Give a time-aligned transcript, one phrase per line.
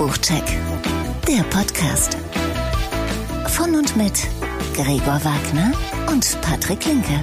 [0.00, 0.58] Kochbuchcheck,
[1.28, 2.16] der Podcast.
[3.48, 4.14] Von und mit
[4.74, 5.72] Gregor Wagner
[6.10, 7.20] und Patrick Linke.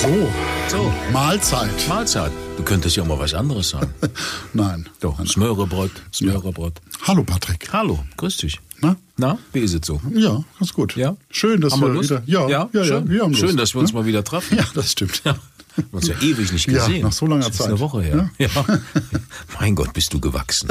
[0.00, 0.28] So,
[0.68, 0.92] So.
[1.12, 1.88] Mahlzeit.
[1.88, 2.30] Mahlzeit.
[2.56, 3.92] Du könntest ja auch mal was anderes sagen.
[4.52, 4.88] Nein.
[5.00, 6.74] Doch, Smörebrot, Smörebrot.
[7.02, 7.68] Hallo Patrick.
[7.72, 8.60] Hallo, grüß dich.
[8.80, 8.94] Na?
[9.16, 10.00] Na, wie ist es so?
[10.14, 10.94] Ja, ganz gut.
[10.94, 11.16] Ja?
[11.28, 12.22] Schön, dass Haben wir wir wieder.
[12.26, 13.08] Ja, ja, ja, schön.
[13.08, 13.40] wir haben Lust.
[13.40, 13.98] schön, dass wir uns ne?
[13.98, 14.58] mal wieder treffen.
[14.58, 15.22] Ja, das stimmt.
[15.24, 15.34] Ja.
[15.76, 17.02] Wir haben uns ja ewig nicht Ja, gesehen.
[17.02, 17.68] nach so langer das ist Zeit.
[17.68, 18.30] eine Woche her.
[18.38, 18.48] Ja.
[19.60, 20.68] mein Gott, bist du gewachsen.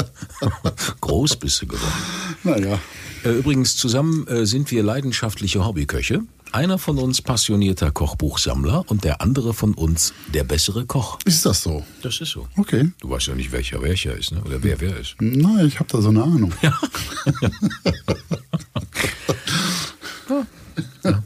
[1.02, 1.94] Groß bist du geworden.
[2.44, 2.80] Naja.
[3.24, 6.22] Äh, Übrigens, zusammen äh, sind wir leidenschaftliche Hobbyköche.
[6.52, 11.18] Einer von uns passionierter Kochbuchsammler und der andere von uns der bessere Koch.
[11.26, 11.84] Ist das so?
[12.02, 12.48] Das ist so.
[12.56, 12.92] Okay.
[13.02, 14.42] Du weißt ja nicht, welcher welcher ist, ne?
[14.44, 15.16] oder wer wer ist.
[15.20, 16.54] Nein, ich habe da so eine Ahnung.
[16.62, 16.80] Ja.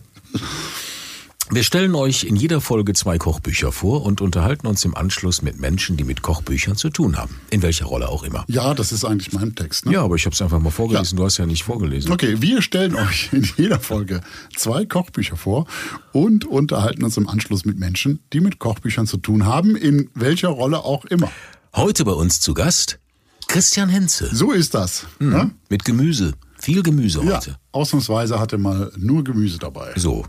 [1.51, 5.59] Wir stellen euch in jeder Folge zwei Kochbücher vor und unterhalten uns im Anschluss mit
[5.59, 7.41] Menschen, die mit Kochbüchern zu tun haben.
[7.49, 8.45] In welcher Rolle auch immer.
[8.47, 9.87] Ja, das ist eigentlich mein Text.
[9.87, 9.93] Ne?
[9.93, 11.17] Ja, aber ich habe es einfach mal vorgelesen.
[11.17, 12.11] Du hast ja nicht vorgelesen.
[12.11, 14.21] Okay, wir stellen euch in jeder Folge
[14.55, 15.65] zwei Kochbücher vor
[16.13, 20.49] und unterhalten uns im Anschluss mit Menschen, die mit Kochbüchern zu tun haben, in welcher
[20.49, 21.31] Rolle auch immer.
[21.75, 22.99] Heute bei uns zu Gast
[23.47, 25.07] Christian Henze So ist das.
[25.17, 25.49] Ne?
[25.69, 26.33] mit Gemüse.
[26.59, 27.55] Viel Gemüse Ja, heute.
[27.71, 29.93] ausnahmsweise hatte mal nur Gemüse dabei.
[29.95, 30.25] So.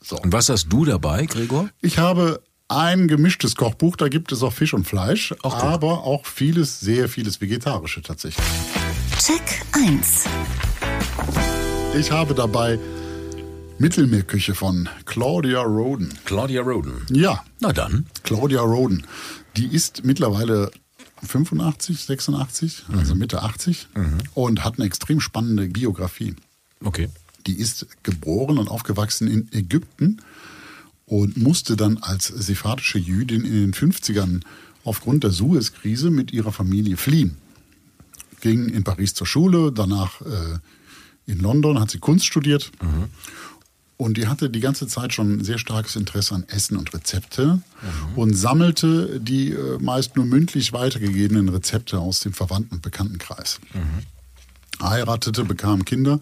[0.00, 0.18] So.
[0.18, 1.68] Und was hast du dabei, Gregor?
[1.80, 5.52] Ich habe ein gemischtes Kochbuch, da gibt es auch Fisch und Fleisch, guck.
[5.54, 8.44] aber auch vieles, sehr vieles Vegetarische tatsächlich.
[9.18, 10.24] Check 1.
[11.98, 12.78] Ich habe dabei
[13.78, 16.12] Mittelmeerküche von Claudia Roden.
[16.24, 17.06] Claudia Roden.
[17.10, 18.06] Ja, Na dann.
[18.22, 19.06] Claudia Roden.
[19.56, 20.70] Die ist mittlerweile
[21.22, 23.88] 85, 86, also Mitte 80
[24.34, 26.34] und hat eine extrem spannende Biografie.
[26.82, 27.08] Okay.
[27.46, 30.20] Die ist geboren und aufgewachsen in Ägypten
[31.06, 34.40] und musste dann als sephardsche Jüdin in den 50ern
[34.84, 37.36] aufgrund der Suez-Krise mit ihrer Familie fliehen.
[38.40, 40.58] Ging in Paris zur Schule, danach äh,
[41.26, 42.70] in London hat sie Kunst studiert.
[43.96, 47.62] Und die hatte die ganze Zeit schon ein sehr starkes Interesse an Essen und Rezepte
[48.16, 53.60] und sammelte die äh, meist nur mündlich weitergegebenen Rezepte aus dem Verwandten- und Bekanntenkreis.
[54.82, 56.20] Heiratete, bekam Kinder,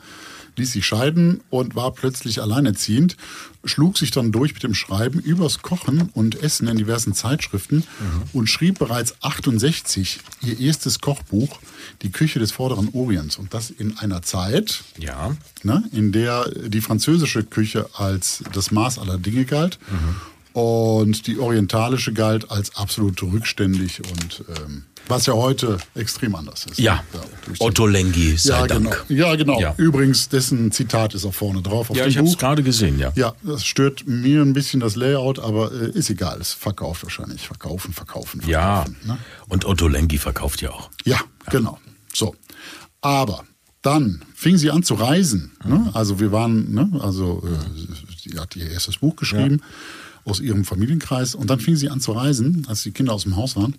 [0.56, 3.16] ließ sich scheiden und war plötzlich alleinerziehend,
[3.64, 7.84] schlug sich dann durch mit dem Schreiben übers Kochen und Essen in diversen Zeitschriften
[8.32, 11.58] und schrieb bereits 68 ihr erstes Kochbuch,
[12.02, 13.36] Die Küche des Vorderen Orients.
[13.36, 15.36] Und das in einer Zeit, Ja.
[15.62, 19.78] ne, in der die französische Küche als das Maß aller Dinge galt
[20.52, 26.78] und die orientalische galt als absolut rückständig und ähm, was ja heute extrem anders ist.
[26.78, 27.02] Ja.
[27.48, 29.04] die- Otto Lengi, sei ja, Dank.
[29.08, 29.28] genau.
[29.28, 29.60] Ja, genau.
[29.60, 29.74] Ja.
[29.76, 33.12] Übrigens, dessen Zitat ist auch vorne drauf auf Ja, ich habe es gerade gesehen, ja.
[33.16, 36.40] Ja, das stört mir ein bisschen das Layout, aber äh, ist egal.
[36.40, 37.46] Es verkauft wahrscheinlich.
[37.48, 38.82] Verkaufen, verkaufen, Ja.
[38.84, 38.96] verkaufen.
[39.04, 39.18] Ne?
[39.48, 40.88] Und Otto Lengi verkauft ja auch.
[41.04, 41.18] Ja,
[41.50, 41.78] genau.
[42.14, 42.36] So.
[43.00, 43.44] Aber
[43.82, 45.50] dann fing sie an zu reisen.
[45.64, 45.90] Ne?
[45.94, 47.00] Also wir waren, ne?
[47.02, 49.60] also äh, sie hat ihr erstes Buch geschrieben
[50.24, 53.36] aus ihrem Familienkreis und dann fing sie an zu reisen, als die Kinder aus dem
[53.36, 53.74] Haus waren.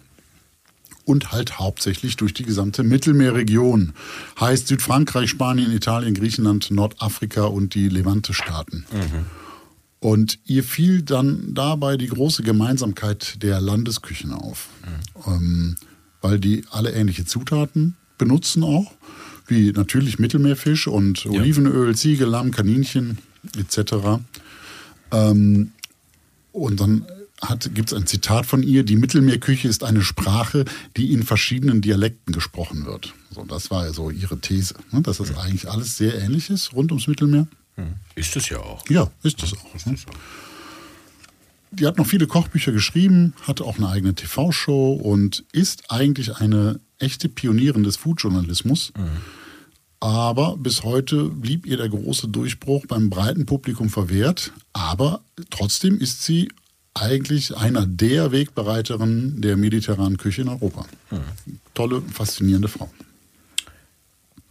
[1.05, 3.91] Und halt hauptsächlich durch die gesamte Mittelmeerregion.
[4.39, 8.85] Heißt Südfrankreich, Spanien, Italien, Griechenland, Nordafrika und die Levante-Staaten.
[9.99, 14.69] Und ihr fiel dann dabei die große Gemeinsamkeit der Landesküchen auf.
[15.27, 15.75] Ähm,
[16.21, 18.91] weil die alle ähnliche Zutaten benutzen auch,
[19.47, 23.17] wie natürlich Mittelmeerfisch und Olivenöl, Ziege, Lamm, Kaninchen
[23.57, 24.21] etc.
[25.11, 25.71] Ähm,
[26.53, 27.05] und dann
[27.73, 30.63] gibt es ein Zitat von ihr, die Mittelmeerküche ist eine Sprache,
[30.95, 33.13] die in verschiedenen Dialekten gesprochen wird.
[33.31, 36.71] So, das war ja so ihre These, ne, dass das eigentlich alles sehr ähnlich ist
[36.73, 37.47] rund ums Mittelmeer.
[38.15, 38.87] Ist es ja auch.
[38.87, 39.85] Ja, ist das auch.
[39.85, 39.95] Ne?
[41.71, 46.79] Die hat noch viele Kochbücher geschrieben, hat auch eine eigene TV-Show und ist eigentlich eine
[46.99, 48.93] echte Pionierin des Foodjournalismus.
[50.03, 54.51] Aber bis heute blieb ihr der große Durchbruch beim breiten Publikum verwehrt.
[54.73, 56.49] Aber trotzdem ist sie
[56.93, 60.85] eigentlich einer der Wegbereiterinnen der mediterranen Küche in Europa.
[61.73, 62.91] Tolle, faszinierende Frau.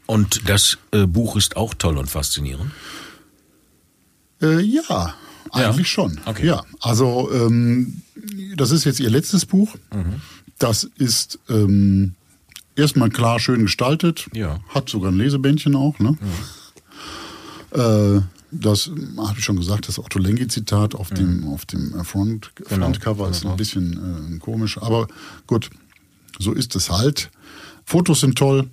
[0.06, 2.70] Und das äh, Buch ist auch toll und faszinierend.
[4.40, 5.14] Äh, ja,
[5.50, 6.18] eigentlich schon.
[6.24, 6.46] Okay.
[6.46, 8.00] Ja, also ähm,
[8.56, 9.76] das ist jetzt ihr letztes Buch.
[10.58, 12.14] Das ist ähm,
[12.76, 14.28] erstmal klar schön gestaltet.
[14.32, 14.60] Ja.
[14.68, 15.98] Hat sogar ein Lesebändchen auch.
[15.98, 16.16] Ne?
[17.72, 18.20] Äh,
[18.50, 22.86] das habe ich schon gesagt, das Otto Lengi-Zitat auf dem, auf dem äh, Front, Genau,
[22.86, 23.54] Frontcover ist genau.
[23.54, 24.78] ein bisschen äh, komisch.
[24.78, 25.08] Aber
[25.46, 25.70] gut,
[26.38, 27.30] so ist es halt.
[27.84, 28.70] Fotos sind toll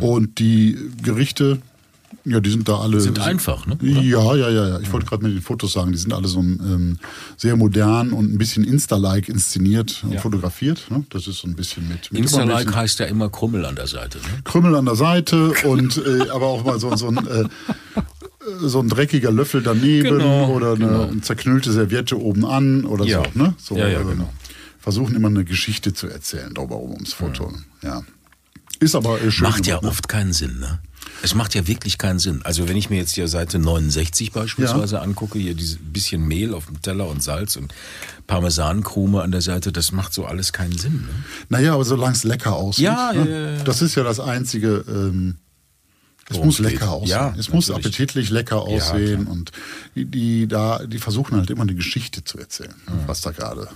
[0.00, 1.60] und die Gerichte
[2.24, 3.00] Ja, die sind da alle.
[3.00, 3.76] Sind einfach, ne?
[3.82, 4.80] Ja, ja, ja, ja.
[4.80, 6.98] Ich wollte gerade mit den Fotos sagen, die sind alle so ähm,
[7.36, 10.20] sehr modern und ein bisschen Insta-like inszeniert und Ja.
[10.20, 10.86] fotografiert.
[10.90, 11.04] Ne?
[11.10, 12.10] Das ist so ein bisschen mit.
[12.12, 14.18] mit Insta-like heißt ja immer Krümmel an der Seite.
[14.18, 14.24] Ne?
[14.44, 17.18] Krümmel an der Seite und äh, aber auch mal so, so ein.
[17.26, 17.44] Äh,
[18.60, 21.10] so ein dreckiger Löffel daneben Genau, oder eine genau.
[21.22, 23.22] zerknüllte Serviette oben an oder Ja.
[23.32, 23.38] so.
[23.42, 23.54] Ne?
[23.58, 24.30] so Ja, ja, äh, genau.
[24.80, 27.50] Versuchen immer eine Geschichte zu erzählen, darüber ums Foto.
[27.82, 28.02] Ja.
[28.80, 29.48] Ist aber äh, schön.
[29.48, 29.88] Macht ja ne?
[29.88, 30.80] oft keinen Sinn, ne?
[31.22, 32.42] Es macht ja wirklich keinen Sinn.
[32.44, 36.66] Also wenn ich mir jetzt hier Seite 69 beispielsweise angucke, hier dieses bisschen Mehl auf
[36.66, 37.72] dem Teller und Salz und
[38.26, 41.02] Parmesankrume an der Seite, das macht so alles keinen Sinn.
[41.02, 41.08] Ne?
[41.48, 42.84] Naja, aber solange es lecker aussieht.
[42.84, 43.18] Ja, ne?
[43.18, 43.64] ja, ja, ja.
[43.64, 44.84] Das ist ja das Einzige.
[44.88, 45.36] Ähm,
[46.28, 46.72] es muss es geht.
[46.74, 47.10] lecker aussehen.
[47.10, 47.86] Ja, es muss natürlich.
[47.86, 49.52] appetitlich lecker aussehen und
[49.94, 53.04] die, die da, die versuchen halt immer eine Geschichte zu erzählen, ne?
[53.06, 53.68] was da gerade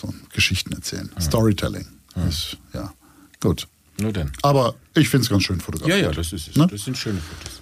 [0.00, 1.10] so Geschichten erzählen.
[1.18, 1.86] Storytelling.
[2.28, 2.92] Ist, ja,
[3.40, 3.68] gut.
[4.00, 4.30] Nur denn.
[4.42, 6.00] Aber ich finde es ganz schön Ja, fotografiert.
[6.02, 6.56] ja, das ist es.
[6.56, 6.66] Ne?
[6.70, 7.60] Das sind schöne Fotos.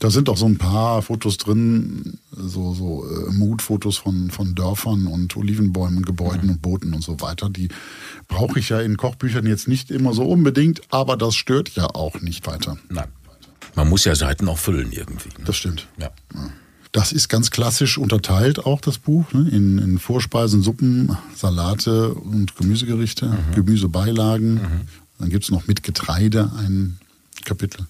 [0.00, 5.06] Da sind auch so ein paar Fotos drin, so, so äh, Mutfotos von, von Dörfern
[5.06, 7.48] und Olivenbäumen, Gebäuden und Booten und so weiter.
[7.48, 7.68] Die
[8.26, 12.20] brauche ich ja in Kochbüchern jetzt nicht immer so unbedingt, aber das stört ja auch
[12.20, 12.78] nicht weiter.
[12.88, 13.06] Nein.
[13.76, 15.28] Man muss ja Seiten auch füllen irgendwie.
[15.28, 15.44] Ne?
[15.44, 15.86] Das stimmt.
[15.98, 16.10] Ja.
[16.90, 19.48] Das ist ganz klassisch unterteilt auch das Buch ne?
[19.50, 24.88] in, in Vorspeisen, Suppen, Salate und Gemüsegerichte, Gemüsebeilagen.
[25.18, 26.98] Dann gibt's noch mit Getreide ein
[27.44, 27.86] Kapitel.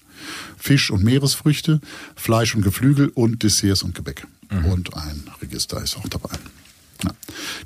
[0.57, 1.79] Fisch und Meeresfrüchte,
[2.15, 4.25] Fleisch und Geflügel und Desserts und Gebäck.
[4.49, 6.31] Und ein Register ist auch dabei.
[7.03, 7.11] Ja.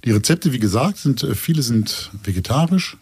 [0.04, 2.98] Die Rezepte, wie gesagt, sind äh, viele sind vegetarisch.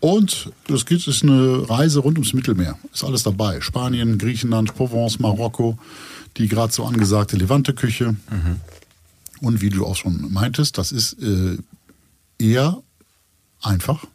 [0.00, 2.78] Und es gibt ist eine Reise rund ums Mittelmeer.
[2.92, 3.60] Ist alles dabei.
[3.60, 5.78] Spanien, Griechenland, Provence, Marokko,
[6.36, 8.14] die gerade so angesagte Levante-Küche.
[9.40, 11.56] Und wie du auch schon meintest, das ist äh,
[12.38, 12.82] eher
[13.60, 14.06] einfach.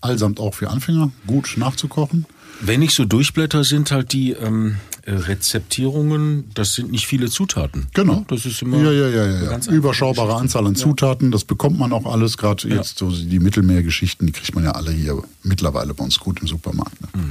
[0.00, 2.26] Allsamt auch für Anfänger, gut nachzukochen.
[2.60, 7.86] Wenn ich so durchblätter, sind halt die ähm, äh, Rezeptierungen, das sind nicht viele Zutaten.
[7.94, 8.14] Genau.
[8.14, 8.24] Ne?
[8.28, 9.50] Das ist immer ja, ja, ja, ja, eine ja.
[9.50, 12.36] ganz Überschaubare Anzahl an Zutaten, das bekommt man auch alles.
[12.36, 16.40] Gerade jetzt so die Mittelmeergeschichten, die kriegt man ja alle hier mittlerweile bei uns gut
[16.40, 17.00] im Supermarkt.
[17.00, 17.08] Ne?
[17.14, 17.30] Mhm.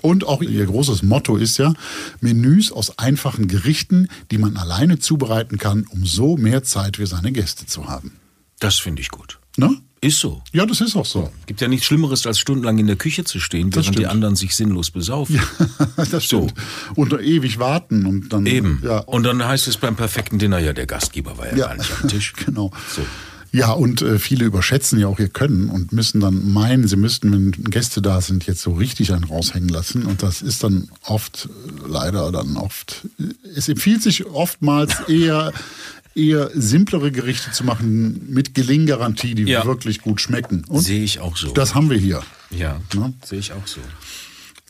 [0.00, 1.74] Und auch ihr großes Motto ist ja
[2.20, 7.30] Menüs aus einfachen Gerichten, die man alleine zubereiten kann, um so mehr Zeit für seine
[7.32, 8.12] Gäste zu haben.
[8.58, 9.38] Das finde ich gut.
[9.58, 9.76] Ne?
[10.04, 10.42] Ist so.
[10.52, 11.30] Ja, das ist auch so.
[11.46, 14.10] Gibt ja nichts Schlimmeres, als stundenlang in der Küche zu stehen, Das während die stimmt.
[14.12, 15.40] anderen sich sinnlos besaufen.
[16.10, 16.54] das stimmt.
[16.96, 18.82] Und ewig warten und dann Eben.
[18.84, 21.66] Ja, Und dann heißt es beim perfekten Dinner, ja, der Gastgeber war ja, Ja.
[21.68, 22.32] gar nicht am Tisch.
[22.44, 22.72] genau.
[22.94, 23.02] So.
[23.52, 27.30] Ja, und äh, viele überschätzen ja auch ihr Können und müssen dann meinen, sie müssten,
[27.30, 30.04] wenn Gäste da sind, jetzt so richtig einen raushängen lassen.
[30.06, 35.52] Und das ist dann oft, äh, leider dann oft, äh, es empfiehlt sich oftmals eher,
[36.14, 39.64] eher simplere Gerichte zu machen mit Gelinggarantie, die Ja.
[39.66, 40.64] wirklich gut schmecken.
[40.70, 41.52] Sehe ich auch so.
[41.52, 42.22] das haben wir hier.
[42.50, 43.12] ja, Ne?
[43.24, 43.80] sehe ich auch so.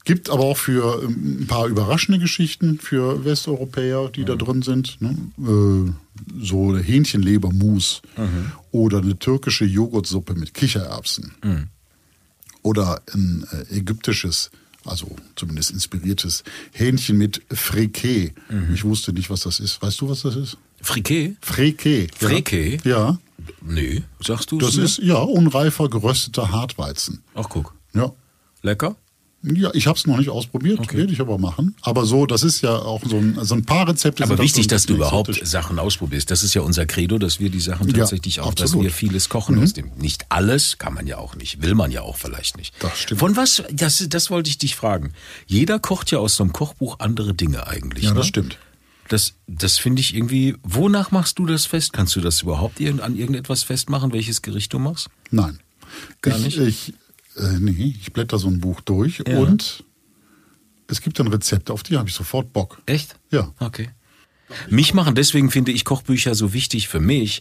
[0.05, 5.01] Gibt aber auch für ähm, ein paar überraschende Geschichten für Westeuropäer, die da drin sind.
[5.01, 5.17] Ne?
[5.39, 5.93] Äh,
[6.45, 8.03] so Hähnchenlebermus
[8.73, 11.33] oder eine türkische Joghurtsuppe mit Kichererbsen.
[12.63, 14.51] Oder ein äh, ägyptisches,
[14.85, 18.33] also zumindest inspiriertes Hähnchen mit Freke.
[18.75, 19.81] Ich wusste nicht, was das ist.
[19.83, 20.57] Weißt du, was das ist?
[20.83, 21.37] Friquet?
[22.21, 22.29] Ja.
[22.29, 22.79] Freke?
[22.85, 23.19] Ja.
[23.61, 27.23] Nee, sagst du Das ist ja unreifer gerösteter Hartweizen.
[27.35, 27.75] Ach, guck.
[27.95, 28.13] Ja.
[28.63, 28.97] Lecker?
[29.45, 30.99] Ja, ich habe es noch nicht ausprobiert, Okay.
[30.99, 31.75] werde ich aber machen.
[31.83, 34.23] Aber so, das ist ja auch so ein, so ein paar Rezepte.
[34.23, 35.51] Aber wichtig, ein dass du überhaupt exotisch.
[35.51, 36.31] Sachen ausprobierst.
[36.31, 38.85] Das ist ja unser Credo, dass wir die Sachen Ja, tatsächlich auch, dass absolut.
[38.85, 38.87] Mhm.
[38.87, 39.91] wir vieles kochen aus dem.
[39.97, 42.73] Nicht alles kann man ja auch nicht, will man ja auch vielleicht nicht.
[42.79, 43.19] Das stimmt.
[43.19, 45.13] Von was, das, das wollte ich dich fragen.
[45.47, 48.05] Jeder kocht ja aus so einem Kochbuch andere Dinge eigentlich.
[48.05, 48.19] Ja, ne?
[48.19, 48.59] das stimmt.
[49.13, 51.93] Das, das finde ich irgendwie, wonach machst du das fest?
[51.93, 55.09] Kannst du das überhaupt irgend- an irgendetwas festmachen, welches Gericht du machst?
[55.31, 55.59] Nein.
[56.23, 56.59] Gar ich, nicht?
[56.59, 56.95] Ich,
[57.37, 59.39] äh, nee, ich blätter so ein Buch durch Ja.
[59.39, 59.85] und
[60.87, 62.81] es gibt dann Rezepte, auf die habe ich sofort Bock.
[62.87, 63.17] Echt?
[63.31, 63.53] Ja.
[63.59, 63.91] Okay.
[64.69, 67.41] Mich machen, deswegen finde ich Kochbücher so wichtig für mich,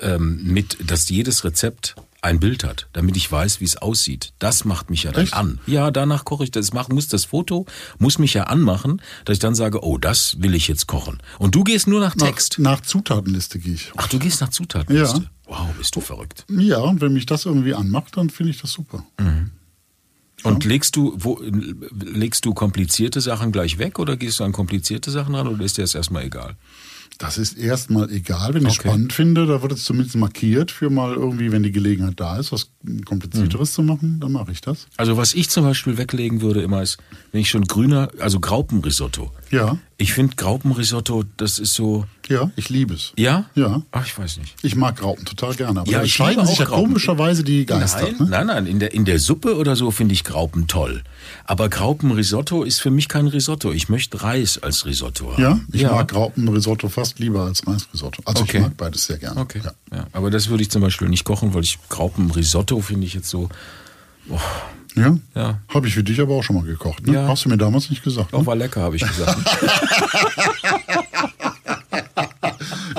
[0.00, 4.32] ähm, mit, dass jedes Rezept ein Bild hat, damit ich weiß, wie es aussieht.
[4.38, 5.34] Das macht mich ja dann Echt?
[5.34, 5.58] an.
[5.66, 7.66] Ja, danach koche ich das, mach, muss das Foto,
[7.98, 11.18] muss mich ja anmachen, dass ich dann sage, oh, das will ich jetzt kochen.
[11.40, 12.60] Und du gehst nur nach Nach, Text.
[12.60, 13.90] nach Zutatenliste gehe ich.
[13.96, 15.18] Ach, du gehst nach Zutatenliste.
[15.18, 15.24] Ja.
[15.46, 16.44] Wow, bist du verrückt.
[16.48, 19.04] Ja, und wenn mich das irgendwie anmacht, dann finde ich das super.
[20.42, 25.10] Und legst du, wo, legst du komplizierte Sachen gleich weg oder gehst du an komplizierte
[25.10, 26.56] Sachen ran oder ist dir das erstmal egal?
[27.18, 28.88] Das ist erstmal egal, wenn ich Okay.
[28.88, 32.50] spannend finde, da wird es zumindest markiert für mal irgendwie, wenn die Gelegenheit da ist,
[32.52, 32.70] was
[33.04, 34.86] komplizierteres zu machen, dann mache ich das.
[34.96, 36.98] Also was ich zum Beispiel weglegen würde immer ist,
[37.30, 39.30] wenn ich schon grüner, also Graupenrisotto.
[39.50, 43.12] Ja, Ich finde Graupenrisotto, das ist so, ja, ich liebe es.
[43.16, 43.44] ja?
[43.54, 43.82] Ja.
[43.92, 44.56] Ach, ich weiß nicht.
[44.62, 46.84] Ich mag Graupen total gerne, aber Ja, da ich scheiden sich auch ja Graupen.
[46.86, 48.02] komischerweise die Geister.
[48.02, 48.26] Nein, ne?
[48.28, 51.04] nein, nein, in der, in der Suppe oder so finde ich Graupen toll.
[51.44, 53.70] Aber Graupenrisotto ist für mich kein Risotto.
[53.70, 55.40] Ich möchte Reis als Risotto haben.
[55.42, 55.92] Ja, ich ja.
[55.92, 58.22] mag Graupenrisotto fast lieber als Reisrisotto.
[58.24, 58.56] Also Okay.
[58.56, 59.40] ich mag beides sehr gerne.
[59.40, 59.60] Okay.
[59.64, 59.72] Ja.
[59.96, 60.06] Ja.
[60.12, 63.48] aber das würde ich zum Beispiel nicht kochen, weil ich Graupenrisotto finde ich jetzt so.
[64.94, 65.16] Ja?
[65.34, 65.58] Ja.
[65.68, 67.06] Habe ich für dich aber auch schon mal gekocht.
[67.06, 67.14] Ne?
[67.14, 67.28] Ja.
[67.28, 68.32] Hast du mir damals nicht gesagt.
[68.34, 68.46] Auch Ne?
[68.46, 69.38] war lecker, habe ich gesagt.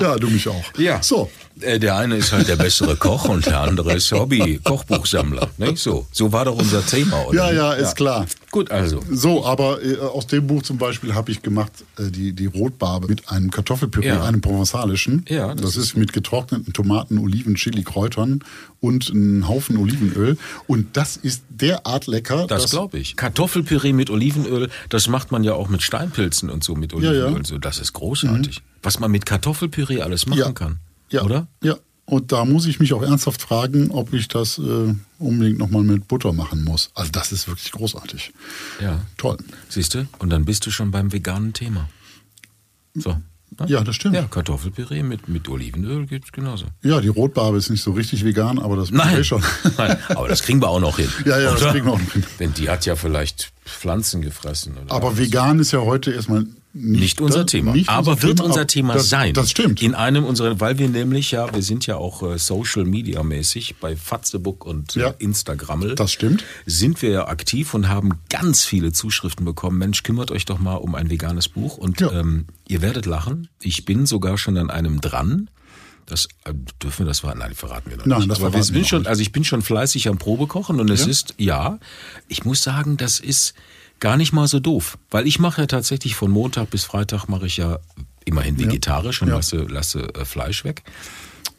[0.03, 0.63] Ja, du mich auch.
[0.77, 1.01] Ja.
[1.01, 1.29] So,
[1.61, 5.49] Äh, Der eine ist halt der bessere Koch und der andere ist Hobby-Kochbuchsammler.
[5.57, 6.07] Nicht so?
[6.11, 7.37] So war doch unser Thema, oder?
[7.37, 8.25] ja, ja, ist klar.
[8.51, 9.01] Gut, also.
[9.09, 13.07] So, aber äh, aus dem Buch zum Beispiel habe ich gemacht äh, die, die Rotbarbe
[13.07, 14.23] mit einem Kartoffelpüree, Ja.
[14.23, 15.25] einem provenzalischen.
[15.29, 18.43] Ja, das, das ist mit getrockneten Tomaten, Oliven, Chili, Kräutern
[18.81, 20.37] und einem Haufen Olivenöl.
[20.67, 22.47] Und das ist derart lecker.
[22.47, 23.15] Das glaube ich.
[23.15, 27.19] Kartoffelpüree mit Olivenöl, das macht man ja auch mit Steinpilzen und so mit Olivenöl.
[27.21, 27.37] Ja, Mhm.
[27.37, 27.43] ja.
[27.45, 28.61] So, das ist großartig.
[28.83, 30.51] Was man mit Kartoffelpüree alles machen Ja.
[30.51, 30.79] kann.
[31.09, 31.23] Ja.
[31.23, 31.47] Oder?
[31.63, 31.75] Ja.
[32.05, 36.07] Und da muss ich mich auch ernsthaft fragen, ob ich das äh, unbedingt nochmal mit
[36.09, 36.89] Butter machen muss.
[36.95, 38.33] Also das ist wirklich großartig.
[38.81, 38.99] Ja.
[39.17, 39.37] Toll.
[39.69, 40.05] Siehst du?
[40.19, 41.87] Und dann bist du schon beim veganen Thema.
[42.93, 43.11] So.
[43.57, 43.65] ne?
[43.67, 44.15] Ja, das stimmt.
[44.15, 46.65] Ja, Kartoffelpüree mit, mit Olivenöl geht's genauso.
[46.81, 49.23] Ja, die Rotbarbe ist nicht so richtig vegan, aber das Nein.
[49.23, 49.41] schon.
[49.77, 51.07] Nein, aber das kriegen wir auch noch hin.
[51.25, 51.71] Ja, ja, das oder?
[51.71, 52.25] kriegen wir auch noch hin.
[52.39, 54.75] Denn die hat ja vielleicht Pflanzen gefressen.
[54.89, 55.17] Aber was.
[55.19, 56.45] vegan ist ja heute erstmal
[56.75, 57.73] nicht, Nicht unser das- Thema.
[57.73, 59.33] nicht aber wird Thema, unser Thema das, sein.
[59.35, 59.81] Das stimmt.
[59.81, 63.75] In einem unserer, weil wir nämlich ja, wir sind ja auch äh, Social Media mäßig
[63.79, 65.09] bei Fatzebook und Ja.
[65.09, 65.93] äh, Instagrammel.
[65.95, 66.43] Das stimmt.
[66.65, 69.77] Sind wir ja aktiv und haben ganz viele Zuschriften bekommen.
[69.77, 72.11] Mensch, kümmert euch doch mal um ein veganes Buch und Ja.
[72.11, 73.49] ähm, ihr werdet lachen.
[73.61, 75.49] Ich bin sogar schon an einem dran.
[76.07, 77.39] Das äh, dürfen wir das verraten?
[77.39, 78.31] Nein, verraten wir noch Nein, nicht.
[78.31, 79.07] das Aber wir verraten wir sind schon, nicht.
[79.09, 81.07] also ich bin schon fleißig am Probekochen und es Ja?
[81.07, 81.79] ist ja,
[82.27, 83.53] ich muss sagen, das ist
[84.03, 87.45] gar nicht mal so doof, weil ich mache ja tatsächlich von Montag bis Freitag mache
[87.45, 87.79] ich ja
[88.25, 89.35] immerhin vegetarisch und Ja.
[89.35, 90.83] lasse lasse äh, Fleisch weg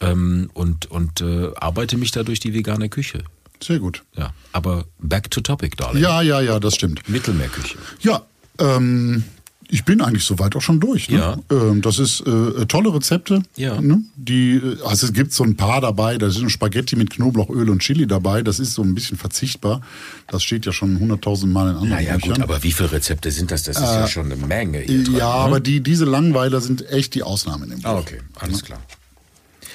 [0.01, 3.25] ähm, und und äh, arbeite mich da durch die vegane Küche.
[3.63, 4.03] Sehr gut.
[4.15, 6.03] Ja, aber back to topic, darling.
[6.03, 7.09] Ja, ja, ja, das stimmt.
[7.09, 7.79] Mittelmeerküche.
[8.01, 8.21] Ja,
[8.59, 9.25] ähm,
[9.69, 11.09] ich bin eigentlich soweit auch schon durch.
[11.11, 11.19] Ne?
[11.19, 11.37] Ja.
[11.51, 13.43] Ähm, das ist äh, tolle Rezepte.
[13.57, 13.81] Ja.
[13.81, 14.03] Ne?
[14.17, 17.81] Die, äh, also es gibt so ein paar dabei, da sind Spaghetti mit Knoblauchöl und
[17.81, 18.43] Chili dabei.
[18.43, 19.81] Das ist so ein bisschen verzichtbar.
[20.29, 22.35] Das steht ja schon hunderttausend Mal in anderen Naja, Büchern.
[22.35, 23.63] gut, aber wie viele Rezepte sind das?
[23.65, 24.79] Das ist ja schon eine Menge.
[24.81, 25.35] Hier drin, Äh, ja, ne?
[25.35, 27.91] aber die, diese Langweiler sind echt die Ausnahme in dem Buch.
[27.91, 28.81] Ah, okay, alles klar.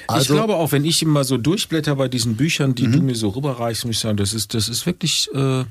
[0.02, 3.14] ich Also- glaube auch, wenn ich immer so durchblätter bei diesen Büchern, die du mir
[3.14, 5.64] so rüberreichst, muss ich sagen, das ist, das ist wirklich äh,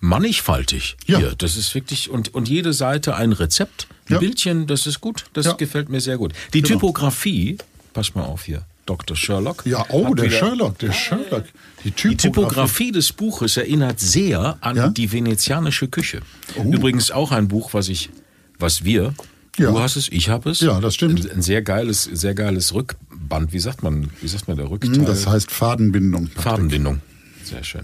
[0.00, 1.18] mannigfaltig Ja.
[1.18, 1.34] hier.
[1.36, 4.18] Das ist wirklich, und, und jede Seite ein Rezept, ein Ja.
[4.18, 5.24] Bildchen, das ist gut.
[5.32, 5.52] Das Ja.
[5.52, 6.32] gefällt mir sehr gut.
[6.54, 6.74] Die Genau.
[6.74, 7.58] Typografie,
[7.92, 9.16] pass mal auf hier, Dr.
[9.16, 9.64] Sherlock.
[9.66, 11.44] Ja, oh, der Sherlock, der Sherlock.
[11.84, 12.16] Die Die Typografie.
[12.18, 16.20] Typografie des Buches erinnert sehr an die venezianische Küche.
[16.56, 16.62] Oh.
[16.62, 18.10] Übrigens auch ein Buch, was ich,
[18.58, 19.14] was wir,
[19.56, 20.60] du hast es, ich habe es.
[20.60, 21.24] Ja, das stimmt.
[21.30, 23.52] Ein, ein sehr geiles, sehr geiles Rückband.
[23.52, 25.04] Wie sagt man, wie sagt man der Rückteil?
[25.04, 26.28] Das heißt Fadenbindung.
[26.36, 27.00] Fadenbindung.
[27.46, 27.82] Sehr schön.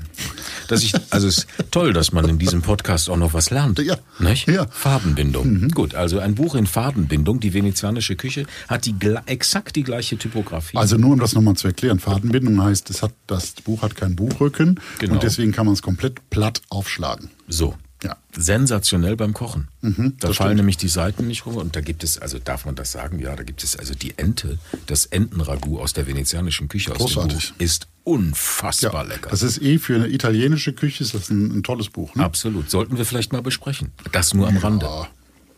[0.67, 3.79] Dass ich, also es ist toll, dass man in diesem Podcast auch noch was lernt.
[3.79, 3.97] Ja.
[4.19, 4.49] Nicht?
[4.49, 4.65] Ja.
[4.65, 4.69] Mhm.
[4.73, 5.69] Fadenbindung.
[5.69, 8.95] Gut, also ein Buch in Fadenbindung, die venezianische Küche, hat die
[9.27, 10.77] exakt die gleiche Typografie.
[10.77, 14.17] Also nur um das nochmal zu erklären, Fadenbindung heißt, es hat, das Buch hat keinen
[14.17, 15.15] Buchrücken Genau.
[15.15, 17.31] und deswegen kann man es komplett platt aufschlagen.
[17.47, 17.77] So.
[18.03, 18.17] Ja.
[18.37, 19.69] Sensationell beim Kochen.
[19.81, 20.57] da Mhm, das fallen stimmt.
[20.57, 23.37] nämlich die Seiten nicht rum und da gibt es, also darf man das sagen, ja,
[23.37, 27.51] da gibt es also die Ente, das Entenragout aus der venezianischen Küche aus dem Großartig.
[27.53, 29.31] Buch ist unfassbar lecker.
[29.31, 32.15] Das ist eh für eine italienische Küche ist das ein, ein tolles Buch.
[32.15, 32.25] Ne?
[32.25, 32.71] Absolut.
[32.71, 33.93] Sollten wir vielleicht mal besprechen.
[34.11, 34.89] Das nur am Rande.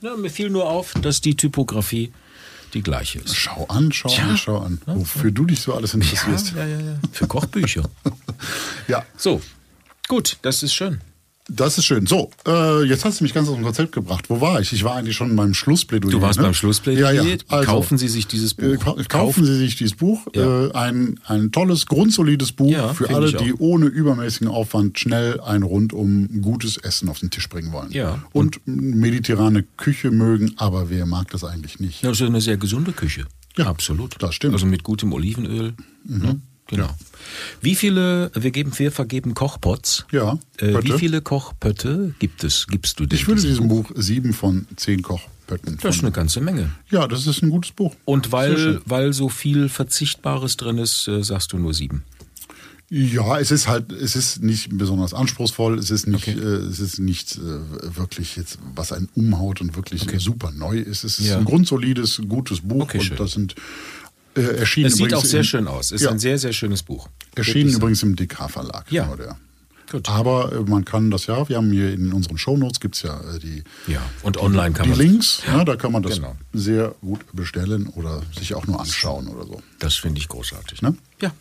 [0.03, 2.13] Ja, mir fiel nur auf, dass die Typografie
[2.75, 3.35] die gleiche ist.
[3.37, 4.25] Schau an, schau Tja.
[4.29, 4.81] an, schau an.
[4.85, 6.53] Wofür du dich so alles interessierst.
[6.57, 6.99] ja, ja, ja.
[7.13, 7.89] Für Kochbücher.
[8.89, 9.41] Ja, So,
[10.09, 11.01] gut, das ist schön.
[11.49, 12.07] Das ist schön.
[12.07, 14.31] So, äh, jetzt hast du mich ganz aus dem Konzept gebracht.
[14.31, 14.73] Wo war ich?
[14.73, 16.11] Ich war eigentlich schon beim Schlussplädoyer.
[16.13, 16.45] Du warst ne?
[16.45, 17.13] beim Schlussplädoyer.
[17.13, 17.37] Ja, ja.
[17.49, 18.65] Also, Kaufen Sie sich dieses Buch.
[18.65, 20.27] Äh, kau- kaufen Sie sich dieses Buch.
[20.35, 20.67] Ja.
[20.69, 25.63] Äh, ein, ein tolles, grundsolides Buch Ja, für alle, die ohne übermäßigen Aufwand schnell ein
[25.63, 27.91] rundum gutes Essen auf den Tisch bringen wollen.
[27.93, 28.23] Ja.
[28.33, 32.03] Und mediterrane Küche mögen, aber wer mag das eigentlich nicht?
[32.03, 33.27] Ja, Das ist eine sehr gesunde Küche.
[33.57, 34.17] Ja, absolut.
[34.19, 34.53] das stimmt.
[34.53, 34.55] Mhm.
[34.57, 35.75] Also mit gutem Olivenöl.
[36.05, 36.41] Ne?
[36.69, 36.89] Genau.
[37.61, 40.07] Wie viele, wir geben, wir vergeben Kochpots.
[40.13, 43.19] Ja, Äh, wie viele Kochpötte gibt es, gibst du denn?
[43.19, 45.79] Ich würde diesem Buch sieben von zehn Kochpötten.
[45.83, 46.71] Das ist eine ganze Menge.
[46.91, 47.95] ja, das ist ein gutes Buch.
[48.07, 48.81] Und weil, schön.
[48.87, 52.03] weil so viel Verzichtbares drin ist, äh, sagst du nur sieben.
[52.91, 56.99] Ja, es ist halt, es ist nicht besonders anspruchsvoll, es ist nicht, äh, es ist
[56.99, 57.41] nicht äh,
[57.97, 61.03] wirklich jetzt, was einen umhaut und wirklich super neu ist.
[61.03, 61.39] Es ist Ja.
[61.39, 63.13] ein grundsolides, gutes Buch Okay, schön.
[63.13, 63.55] und da sind
[64.37, 65.93] Äh, erschienen Es sieht auch sehr im- schön aus.
[65.93, 66.11] Ist Ja.
[66.11, 67.09] ein sehr, sehr schönes Buch.
[67.35, 68.91] Erschienen Wirklich übrigens im DK-Verlag.
[68.91, 69.05] Ja.
[69.05, 69.37] genau der.
[69.91, 70.09] Gut.
[70.09, 73.21] Aber äh, man kann das ja, wir haben hier in unseren Shownotes gibt es ja
[73.35, 76.35] äh, die, Ja, und online kann die man Links, ja, da kann man das Genau.
[76.55, 79.63] sehr gut bestellen oder sich auch nur anschauen oder so.
[79.79, 80.81] Das finde ich großartig.
[80.83, 80.97] Ne?
[81.21, 81.33] Ja.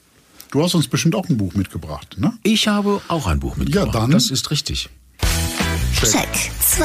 [0.51, 2.33] Du hast uns bestimmt auch ein Buch mitgebracht, ne?
[2.43, 3.88] Ich habe auch ein Buch mitgebracht.
[3.93, 4.89] Ja, dann- Das ist richtig.
[6.03, 6.27] Check
[6.59, 6.83] 2.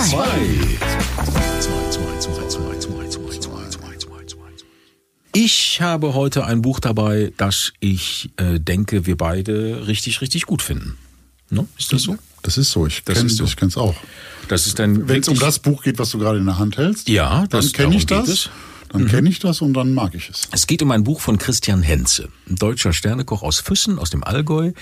[5.41, 10.63] Ich habe heute ein Buch dabei, das ich äh, denke, wir beide richtig, richtig gut
[10.63, 10.99] finden.
[11.49, 11.69] Ne?
[11.79, 12.17] Ist das so?
[12.43, 13.81] Das ist so, ich Das kenne ist so.
[13.81, 13.95] auch.
[14.49, 16.77] Das ist ein Wenn es um das Buch geht, was du gerade in der Hand
[16.77, 18.51] hältst, Ja, dann kenne ich das.
[18.89, 20.49] Dann kenne ich das und dann mag ich es.
[20.51, 24.25] Es geht um ein Buch von Christian Henze, ein deutscher Sternekoch aus Füssen, aus dem
[24.25, 24.73] Allgäu,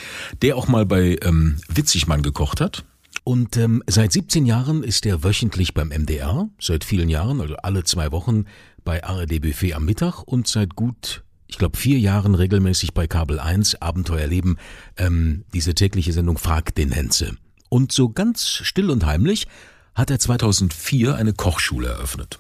[0.41, 2.83] der auch mal bei ähm, Witzigmann gekocht hat.
[3.29, 7.83] Und ähm, seit 17 Jahren ist er wöchentlich beim MDR, seit vielen Jahren, also alle
[7.83, 8.45] zwei Wochen
[8.85, 13.41] bei ARD Buffet am Mittag und seit gut, ich glaube, vier Jahren regelmäßig bei Kabel
[13.41, 14.61] 1 Abenteuerleben,
[14.97, 17.37] ähm, diese tägliche Sendung Frag den Henze.
[17.69, 19.49] Und so ganz still und heimlich
[19.97, 22.39] hat er 2004 eine Kochschule eröffnet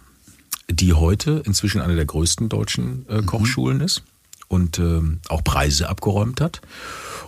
[0.68, 4.02] die heute inzwischen eine der größten deutschen äh, Kochschulen ist
[4.48, 6.60] und ähm, auch Preise abgeräumt hat.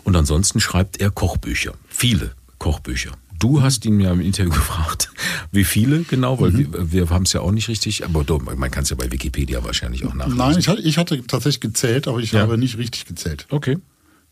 [0.04, 3.12] Und ansonsten schreibt er Kochbücher, viele Kochbücher.
[3.38, 5.11] Du hast ihn ja im Interview gefragt,
[5.52, 8.71] wie viele genau, weil wir, wir haben es ja auch nicht richtig, aber doch, man
[8.71, 10.38] kann es ja bei Wikipedia wahrscheinlich auch nachlesen.
[10.38, 12.40] Nein, ich hatte, ich hatte tatsächlich gezählt, aber ich Ja.
[12.40, 13.47] habe nicht richtig gezählt.
[13.50, 13.78] Okay.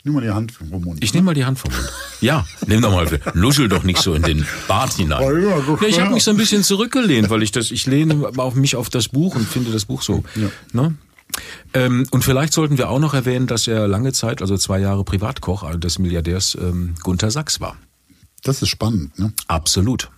[0.04, 1.02] Nimm mal die Hand vom Mund.
[1.02, 1.92] Ich nehme mal die Hand vom Mund.
[2.20, 5.20] Ja, nimm doch mal, nuschel doch nicht so in den Bart hinein.
[5.42, 8.76] Ja, ich habe mich so ein bisschen zurückgelehnt, weil ich das, ich lehne auf mich
[8.76, 10.22] auf das Buch und finde das Buch so.
[10.36, 10.48] Ja.
[10.72, 10.94] Ne?
[11.74, 15.02] Ähm, und vielleicht sollten wir auch noch erwähnen, dass er lange Zeit, also zwei Jahre
[15.04, 17.76] Privatkoch des Milliardärs ähm, Gunther Sachs war.
[18.46, 19.32] Das ist spannend, ne?
[19.48, 20.10] Absolut.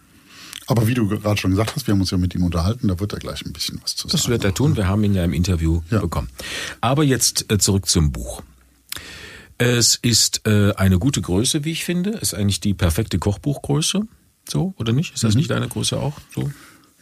[0.67, 3.01] Aber wie du gerade schon gesagt hast, wir haben uns ja mit ihm unterhalten, da
[3.01, 4.13] wird er gleich ein bisschen was zu sagen.
[4.13, 4.77] Das wird er tun.
[4.77, 6.01] Wir haben ihn ja im Interview Ja.
[6.01, 6.29] bekommen.
[6.83, 8.43] Aber jetzt äh, zurück zum Buch.
[9.57, 12.11] Es ist äh, eine gute Größe, wie ich finde.
[12.11, 14.03] Ist eigentlich die perfekte Kochbuchgröße.
[14.49, 15.15] So, oder nicht?
[15.15, 16.19] Ist das nicht deine Größe auch?
[16.35, 16.51] So?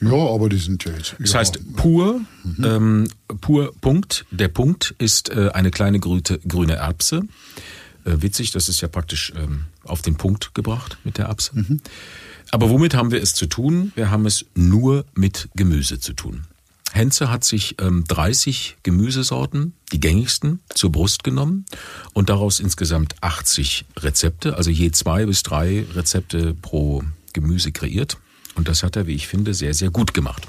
[0.00, 1.16] Ja, aber die sind ja jetzt.
[1.18, 2.21] Das ja, heißt pur,
[2.62, 3.09] ähm,
[3.40, 4.26] pur Punkt.
[4.30, 7.23] Der Punkt ist äh, eine kleine grüne Erbse.
[8.06, 11.50] Äh, witzig, das ist ja praktisch ähm, auf den Punkt gebracht mit der Erbse.
[12.52, 13.92] Aber womit haben wir es zu tun?
[13.96, 16.44] Wir haben es nur mit Gemüse zu tun.
[16.92, 21.66] Henze hat sich ähm, 30 Gemüsesorten, die gängigsten, zur Brust genommen
[22.14, 27.02] und daraus insgesamt 80 Rezepte, also je zwei bis drei Rezepte pro
[27.33, 28.18] Gemüse kreiert.
[28.54, 30.46] Und das hat er, wie ich finde, sehr, sehr gut gemacht.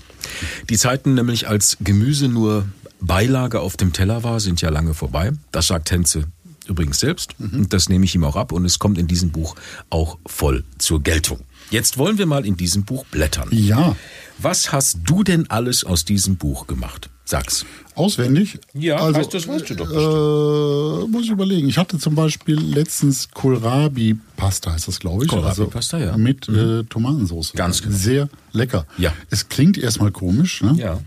[0.70, 2.68] Die Zeiten nämlich, als Gemüse nur
[3.02, 5.32] Beilage auf dem Teller war, sind ja lange vorbei.
[5.52, 6.28] Das sagt Henze
[6.70, 7.36] übrigens selbst.
[7.40, 8.52] Und das nehme ich ihm auch ab.
[8.52, 9.56] Und es kommt in diesem Buch
[9.90, 11.40] auch voll zur Geltung.
[11.70, 13.50] Jetzt wollen wir mal in diesem Buch blättern.
[13.52, 13.96] Ja,
[14.38, 17.10] Was hast du denn alles aus diesem Buch gemacht?
[17.26, 17.66] Sag's.
[17.96, 18.58] auswendig.
[18.74, 21.68] Ja, also, weißt du, das weißt du doch Äh, muss ich überlegen.
[21.68, 25.30] Ich hatte zum Beispiel letztens Kohlrabi-Pasta, heißt das, glaube ich.
[25.30, 26.16] Kohlrabi-Pasta, ja.
[26.18, 27.52] Mit äh, Tomatensauce.
[27.54, 27.96] Ganz genau.
[27.98, 28.86] Sehr lecker.
[28.98, 29.14] Ja.
[29.30, 30.76] Es klingt erstmal komisch, ne?
[30.78, 31.00] Ja.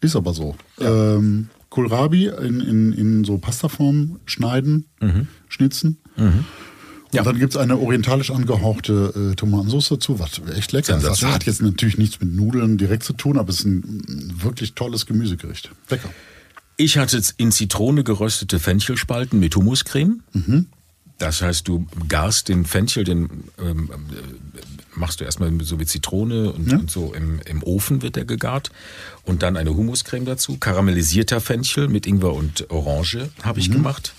[0.00, 0.56] Ist aber so.
[0.80, 4.86] Ähm, Kohlrabi in, in, in so Pastaform schneiden,
[5.48, 5.98] schnitzen.
[6.16, 6.44] Mhm.
[7.12, 7.22] Ja.
[7.22, 11.02] Und dann gibt's eine orientalisch angehauchte äh, Tomatensauce dazu, was echt lecker ist.
[11.04, 11.32] Das Sensation.
[11.32, 15.06] hat jetzt natürlich nichts mit Nudeln direkt zu tun, aber es ist ein, wirklich tolles
[15.06, 15.70] Gemüsegericht.
[15.88, 16.08] Lecker.
[16.76, 20.22] Ich hatte in Zitrone geröstete Fenchelspalten mit Humuscreme.
[21.18, 24.60] Das heißt, du garst den Fenchel, den ähm, äh,
[24.94, 26.78] machst du erstmal so wie Zitrone und, Ja.
[26.78, 28.70] und so im, im Ofen wird der gegart.
[29.24, 30.56] Und dann eine Humuscreme dazu.
[30.58, 34.14] Karamellisierter Fenchel mit Ingwer und Orange habe ich gemacht.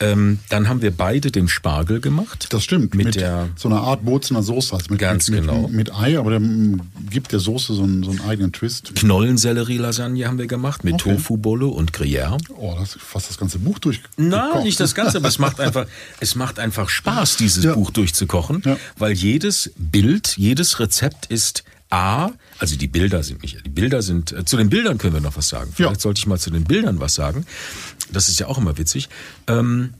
[0.00, 2.46] Ähm, dann haben wir beide den Spargel gemacht.
[2.50, 2.94] Das stimmt.
[2.94, 4.74] Mit, der so einer Art Bozener Soße.
[4.74, 5.62] Also mit, Ganz mit, genau.
[5.62, 6.80] Mit, mit Ei, aber der mm,
[7.10, 8.94] gibt der Soße so einen, so einen eigenen Twist.
[8.96, 11.14] Knollensellerie-Lasagne haben wir gemacht mit Okay.
[11.14, 12.38] Tofu-Bolle und Gruyère.
[12.56, 14.00] Oh, das ist fast das ganze Buch durch.
[14.16, 15.86] Nein, nicht das Ganze, aber es macht einfach,
[16.20, 17.74] es macht einfach Spaß, dieses Ja.
[17.74, 18.76] Buch durchzukochen, Ja.
[18.98, 24.32] weil jedes Bild, jedes Rezept ist A, also die Bilder sind nicht, die Bilder sind,
[24.32, 25.70] äh, zu den Bildern können wir noch was sagen.
[25.74, 26.00] Vielleicht Ja.
[26.00, 27.46] sollte ich mal zu den Bildern was sagen.
[28.12, 29.08] Das ist ja auch immer witzig.
[29.46, 29.94] Ähm,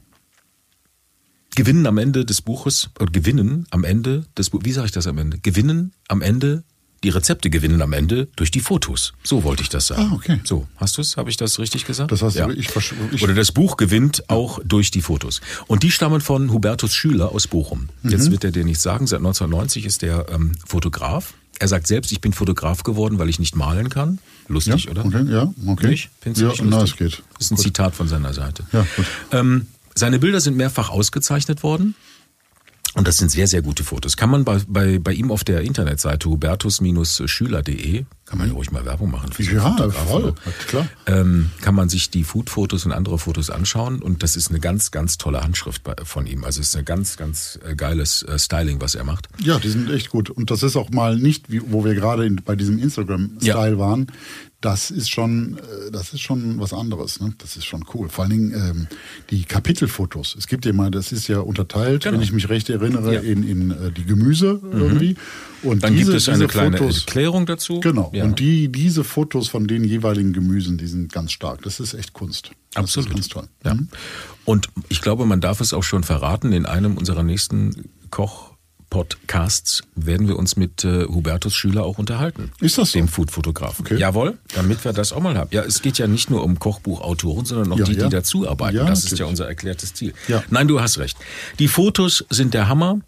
[1.54, 5.06] gewinnen am Ende des Buches, oder gewinnen am Ende des Buches, wie sage ich das
[5.06, 5.38] am Ende?
[5.38, 6.64] Gewinnen am Ende,
[7.04, 9.12] die Rezepte gewinnen am Ende durch die Fotos.
[9.22, 10.08] So wollte ich das sagen.
[10.10, 10.40] Ah, okay.
[10.44, 11.16] So, hast du es?
[11.16, 12.10] Habe ich das richtig gesagt?
[12.10, 15.40] Das heißt, ich versch- ich- Oder das Buch gewinnt auch durch die Fotos.
[15.68, 17.90] Und die stammen von Hubertus Schüler aus Bochum.
[18.02, 18.10] Mhm.
[18.10, 21.34] Jetzt wird er dir nicht sagen, seit 1990 ist er ähm, Fotograf.
[21.60, 24.18] Er sagt selbst, ich bin Fotograf geworden, weil ich nicht malen kann.
[24.48, 25.04] Lustig, Ja, oder?
[25.04, 25.86] okay, ja, okay.
[25.88, 26.10] Nicht?
[26.20, 27.22] Findest Ja, nicht na, es geht.
[27.34, 27.64] Das ist ein Gut.
[27.64, 28.64] Zitat von seiner Seite.
[28.72, 29.06] Ja, gut.
[29.32, 31.94] Ähm, seine Bilder sind mehrfach ausgezeichnet worden.
[32.94, 34.16] Und das sind sehr, sehr gute Fotos.
[34.16, 38.84] Kann man bei, bei, bei ihm auf der Internetseite hubertus-schüler.de, kann man ja ruhig mal
[38.84, 39.32] Werbung machen.
[39.32, 40.34] Für Ja, Fotografen, voll, ne?
[40.68, 40.86] klar.
[41.06, 44.00] Ähm, kann man sich die Food-Fotos und andere Fotos anschauen.
[44.00, 46.44] Und das ist eine ganz, ganz tolle Handschrift von ihm.
[46.44, 49.28] Also es ist ein ganz, ganz äh, geiles äh, Styling, was er macht.
[49.40, 50.30] Ja, die sind echt gut.
[50.30, 53.78] Und das ist auch mal nicht, wie, wo wir gerade bei diesem Instagram-Style Ja.
[53.78, 54.06] waren.
[54.64, 57.20] Das ist schon, äh, das ist schon was anderes.
[57.20, 57.34] Ne?
[57.36, 58.08] Das ist schon cool.
[58.08, 58.86] Vor allen Dingen ähm,
[59.28, 60.36] die Kapitelfotos.
[60.38, 62.14] Es gibt ja mal, das ist ja unterteilt, Genau.
[62.16, 63.20] wenn ich mich recht erinnere, Ja.
[63.20, 63.28] Mhm.
[63.28, 65.16] in, in äh, die Gemüse irgendwie.
[65.62, 67.80] Und Dann diese, gibt es eine kleine Fotos, Erklärung dazu.
[67.80, 68.10] Genau.
[68.14, 68.24] Ja.
[68.24, 71.60] Und die, diese Fotos von den jeweiligen Gemüsen, die sind ganz stark.
[71.60, 72.52] Das ist echt Kunst.
[72.72, 73.08] Das Absolut.
[73.10, 73.48] ist ganz toll.
[73.64, 73.74] Ja.
[73.74, 73.88] Mhm.
[74.46, 77.90] Und ich glaube, man darf es auch schon verraten, in einem unserer nächsten
[78.94, 82.52] Koch-Podcasts werden wir uns mit äh, Hubertus Schüler auch unterhalten.
[82.60, 82.98] Ist das so?
[83.00, 83.84] Dem Food-Fotografen.
[83.84, 83.96] Okay.
[83.98, 85.50] Jawohl, damit wir das auch mal haben.
[85.52, 88.04] Ja, es geht ja nicht nur um Kochbuchautoren, sondern auch Ja, die, ja.
[88.04, 88.76] die dazu arbeiten.
[88.76, 89.18] Ja, das ist natürlich.
[89.20, 90.14] ja unser erklärtes Ziel.
[90.28, 90.44] Ja.
[90.50, 91.16] Nein, du hast recht.
[91.58, 93.00] Die Fotos sind der Hammer.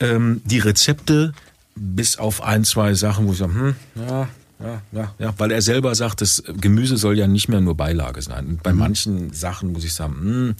[0.00, 1.32] Ähm, die Rezepte,
[1.76, 4.28] bis auf ein, zwei Sachen, wo ich sage, hm, ja,
[4.60, 8.22] ja, ja, ja, weil er selber sagt, das Gemüse soll ja nicht mehr nur Beilage
[8.22, 8.46] sein.
[8.46, 8.60] Und Mhm.
[8.64, 10.54] bei manchen Sachen muss ich sagen, hm,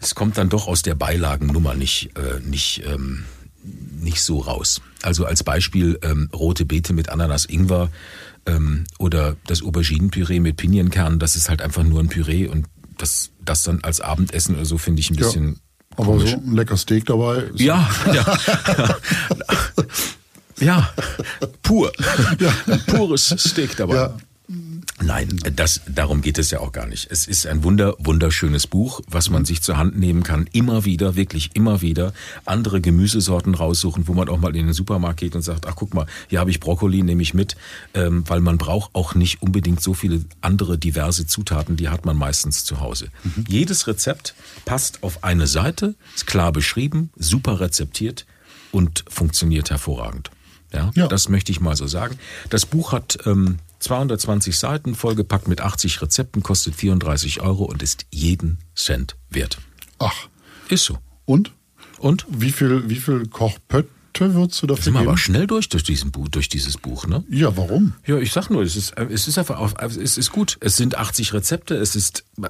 [0.00, 3.24] es kommt dann doch aus der Beilagennummer nicht, äh, nicht, ähm,
[3.62, 4.80] nicht so raus.
[5.02, 7.90] Also als Beispiel ähm, rote Beete mit Ananas Ingwer
[8.46, 12.66] ähm, oder das Auberginenpüree mit Pinienkernen, das ist halt einfach nur ein Püree und
[12.98, 15.26] das, das dann als Abendessen oder so finde ich ein Ja.
[15.26, 15.60] bisschen
[15.96, 16.30] Aber komisch.
[16.32, 17.36] so ein lecker Steak dabei.
[17.54, 18.38] ist- Ja, ja.
[20.60, 20.90] ja,
[21.62, 21.92] pur.
[22.66, 23.94] Ein pures Steak dabei.
[23.94, 24.16] Ja.
[25.02, 27.10] Nein, das, darum geht es ja auch gar nicht.
[27.10, 30.48] Es ist ein wunder, wunderschönes Buch, was man sich zur Hand nehmen kann.
[30.52, 32.12] Immer wieder, wirklich immer wieder
[32.44, 35.94] andere Gemüsesorten raussuchen, wo man auch mal in den Supermarkt geht und sagt, ach guck
[35.94, 37.56] mal, hier habe ich Brokkoli, nehme ich mit.
[37.94, 42.16] Ähm, weil man braucht auch nicht unbedingt so viele andere diverse Zutaten, die hat man
[42.16, 43.08] meistens zu Hause.
[43.48, 48.26] Jedes Rezept passt auf eine Seite, ist klar beschrieben, super rezeptiert
[48.70, 50.30] und funktioniert hervorragend.
[50.72, 51.06] Ja, Ja.
[51.08, 52.18] das möchte ich mal so sagen.
[52.50, 58.06] Das Buch hat ähm, 220 Seiten, vollgepackt mit 80 Rezepten, kostet 34 Euro und ist
[58.10, 59.58] jeden Cent wert.
[59.98, 60.28] Ach.
[60.68, 60.98] Ist so.
[61.24, 61.52] Und?
[61.98, 62.24] Und?
[62.28, 63.88] Wie viel, wie viel Kochpötte
[64.34, 65.08] würdest du dafür Sind wir geben?
[65.10, 67.24] aber schnell durch durch, diesen Buch, durch dieses Buch, ne?
[67.30, 67.94] Ja, warum?
[68.06, 70.58] Ja, ich sag nur, es ist, äh, es ist einfach, auf- es ist gut.
[70.60, 72.48] Es sind 80 Rezepte, es ist äh,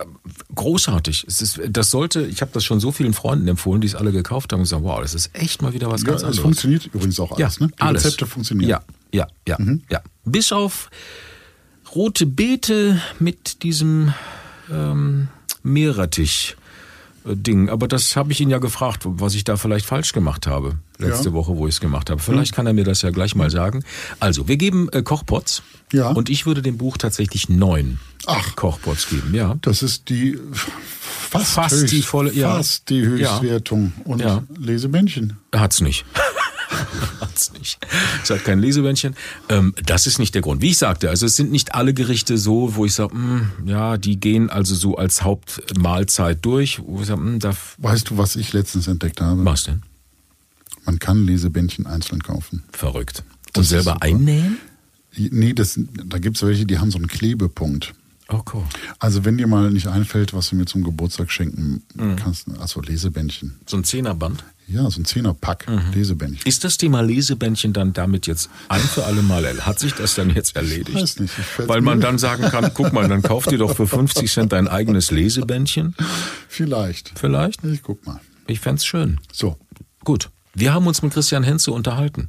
[0.54, 1.24] großartig.
[1.28, 4.12] Es ist, das sollte, ich habe das schon so vielen Freunden empfohlen, die es alle
[4.12, 6.40] gekauft haben und gesagt, wow, das ist echt mal wieder was Ja, ganz es anderes.
[6.42, 7.68] funktioniert übrigens auch alles, ne?
[7.68, 8.04] Die alles.
[8.04, 8.68] Rezepte funktionieren.
[8.70, 9.82] Ja, ja, ja, Mhm.
[9.90, 10.00] ja.
[10.24, 10.90] Bis auf
[11.94, 14.14] rote Beete mit diesem
[14.70, 15.28] ähm,
[15.62, 16.56] Meerrettich.
[17.24, 20.78] Ding, aber das habe ich ihn ja gefragt, was ich da vielleicht falsch gemacht habe
[20.98, 21.32] letzte Ja.
[21.34, 22.20] Woche, wo ich es gemacht habe.
[22.20, 23.84] Vielleicht kann er mir das ja gleich mal sagen.
[24.18, 26.08] Also, wir geben äh, Kochpots Ja.
[26.10, 28.56] und ich würde dem Buch tatsächlich neun Ach.
[28.56, 29.32] Kochpots geben.
[29.34, 30.36] Ja, Das ist die
[31.30, 32.56] fast, Fast höchst, die volle- ja.
[32.56, 33.92] fast die Höchstwertung.
[34.04, 34.42] Und Ja.
[34.58, 35.36] Lesemännchen.
[35.54, 36.04] Hat's nicht.
[37.20, 37.78] Hat's nicht.
[38.22, 39.14] Es hat kein Lesebändchen.
[39.48, 40.62] Ähm, das ist nicht der Grund.
[40.62, 43.14] Wie ich sagte, also es sind nicht alle Gerichte so, wo ich sage,
[43.64, 46.80] ja, die gehen also so als Hauptmahlzeit durch.
[46.84, 49.44] Wo ich sage, hm, da Weißt du, was ich letztens entdeckt habe?
[49.44, 49.82] was denn?
[50.84, 52.64] Man kann Lesebändchen einzeln kaufen.
[52.72, 53.22] Verrückt.
[53.52, 54.58] Das Und ist selber einnähen?
[55.16, 57.92] Nee, das, da gibt es welche, die haben so einen Klebepunkt.
[58.32, 58.62] Oh, cool.
[58.98, 62.16] Also wenn dir mal nicht einfällt, was du mir zum Geburtstag schenken Mhm.
[62.16, 63.56] kannst, also Lesebändchen.
[63.66, 64.42] So ein Zehnerband.
[64.68, 65.92] Ja, so ein Zehnerpack Mhm.
[65.92, 66.46] Lesebändchen.
[66.46, 70.30] Ist das Thema Lesebändchen dann damit jetzt ein für alle Mal, hat sich das dann
[70.30, 70.94] jetzt erledigt?
[70.94, 73.76] weiß nicht, ich Weil man mir- dann sagen kann, guck mal, dann kauf dir doch
[73.76, 75.94] für 50 Cent dein eigenes Lesebändchen.
[76.48, 77.12] Vielleicht.
[77.18, 77.62] Vielleicht?
[77.64, 78.20] Ich guck mal.
[78.46, 79.18] Ich fänd's schön.
[79.32, 79.56] So,
[80.04, 80.30] Gut.
[80.54, 82.28] Wir haben uns mit Christian Henze unterhalten.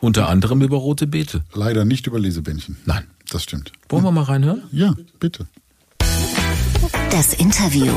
[0.00, 1.42] Unter anderem über rote Beete.
[1.52, 2.76] leider nicht über Lesebändchen.
[2.86, 3.04] Nein.
[3.30, 3.72] Das stimmt.
[3.88, 4.64] Wollen wir mal reinhören?
[4.72, 5.46] Ja, bitte.
[7.10, 7.92] Das Interview.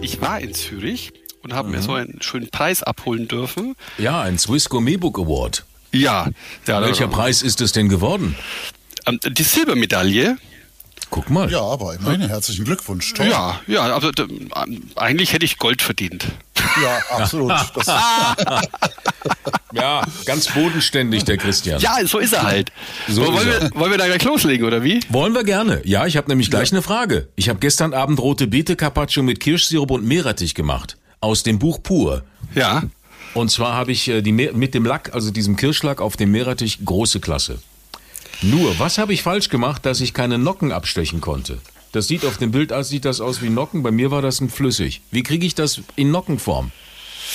[0.00, 1.74] Ich war in Zürich und habe Mhm.
[1.74, 3.74] mir so einen schönen Preis abholen dürfen.
[3.98, 5.64] Ja, ein Swiss Gourmet Book Award.
[5.92, 6.28] Ja,
[6.66, 8.36] ja Welcher Preis ist es denn geworden?
[9.06, 10.38] ähm, Die Silbermedaille.
[11.10, 11.50] Guck mal.
[11.50, 13.14] Ja, aber immerhin herzlichen Glückwunsch.
[13.14, 13.28] Toll.
[13.28, 14.50] Ja, ja, also ähm,
[14.96, 16.26] eigentlich hätte ich Gold verdient.
[16.82, 17.52] Ja absolut.
[17.74, 17.86] Das
[19.72, 21.80] Ja, ganz bodenständig, der Christian.
[21.80, 22.72] Ja, so ist er halt.
[23.06, 23.62] So wollen, er.
[23.62, 25.00] wir, wollen wir da gleich loslegen, oder wie?
[25.10, 25.82] Wollen wir gerne.
[25.84, 27.28] Ja, ich habe nämlich gleich eine Frage.
[27.36, 30.96] Ich habe gestern Abend rote Beete Carpaccio mit Kirschsirup und Meerrettich gemacht.
[31.20, 32.24] Aus dem Buch Pur.
[32.54, 32.82] Ja.
[33.34, 36.30] Und zwar habe ich äh, die Meer mit dem Lack, also diesem Kirschlack auf dem
[36.30, 37.58] Meerrettich, große Klasse.
[38.40, 41.58] Nur, was habe ich falsch gemacht, dass ich keine Nocken abstechen konnte?
[41.98, 44.40] Das sieht auf dem Bild aus, sieht das aus wie Nocken, bei mir war das
[44.40, 45.00] ein Flüssig.
[45.10, 46.70] Wie kriege ich das in Nockenform?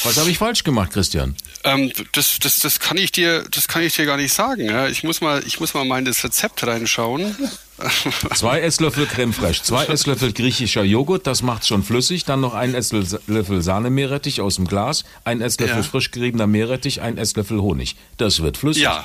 [0.06, 1.36] Was habe ich falsch gemacht, Christian?
[1.66, 4.64] Ähm, das, das, das kann ich dir, das kann ich dir gar nicht sagen.
[4.64, 4.88] Ja?
[4.88, 7.36] Ich muss mal, ich muss mal mal in das Rezept reinschauen.
[8.36, 12.24] Zwei Esslöffel Creme Fraiche, zwei Esslöffel griechischer Joghurt, das macht's schon flüssig.
[12.24, 15.84] Dann noch ein Esslöffel Sahnemeerrettich aus dem Glas, ein Esslöffel Ja.
[15.84, 17.98] frisch geriebener Meerrettich, ein Esslöffel Honig.
[18.16, 18.84] Das wird flüssig.
[18.84, 19.04] Ja.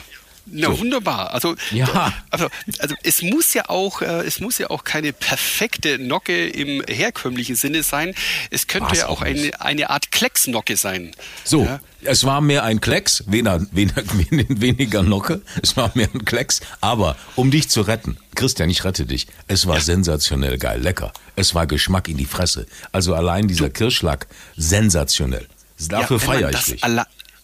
[0.50, 1.32] Na, wunderbar.
[1.34, 2.12] Also, Ja.
[2.30, 6.82] also, also es muss ja auch, äh, es muss ja auch keine perfekte Nocke im
[6.88, 8.14] herkömmlichen Sinne sein.
[8.50, 11.12] Es könnte War's ja auch eine, eine Art Klecksnocke sein.
[11.44, 11.80] So, Ja.
[12.02, 14.02] es war mehr ein Klecks, weniger, weniger,
[14.60, 19.04] weniger Nocke, es war mehr ein Klecks, aber um dich zu retten, Christian, ich rette
[19.06, 23.68] dich, es war sensationell geil, lecker, es war Geschmack in die Fresse, also allein dieser
[23.70, 25.46] Kirschlack, sensationell,
[25.88, 26.84] dafür Ja, feiere ich dich.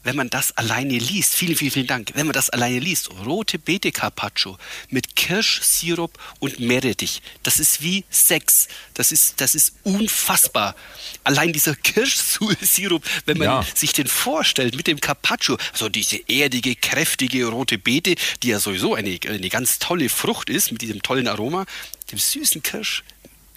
[0.04, 2.10] Wenn man das alleine liest, vielen, vielen, vielen Dank.
[2.14, 4.58] Wenn man das alleine liest, rote Beete Carpaccio
[4.90, 8.68] mit Kirschsirup und Meerrettich, das ist wie Sex.
[8.92, 10.76] Das ist, das ist unfassbar.
[11.24, 13.66] Allein dieser Kirschsirup, wenn man Ja.
[13.74, 18.94] sich den vorstellt mit dem Carpaccio, so diese erdige, kräftige rote Beete, die ja sowieso
[18.94, 21.64] eine, eine ganz tolle Frucht ist, mit diesem tollen Aroma,
[22.12, 23.02] dem süßen Kirsch,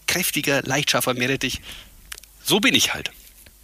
[0.07, 1.59] kräftiger, leicht scharfer Meerrettich.
[2.43, 3.11] So bin ich halt.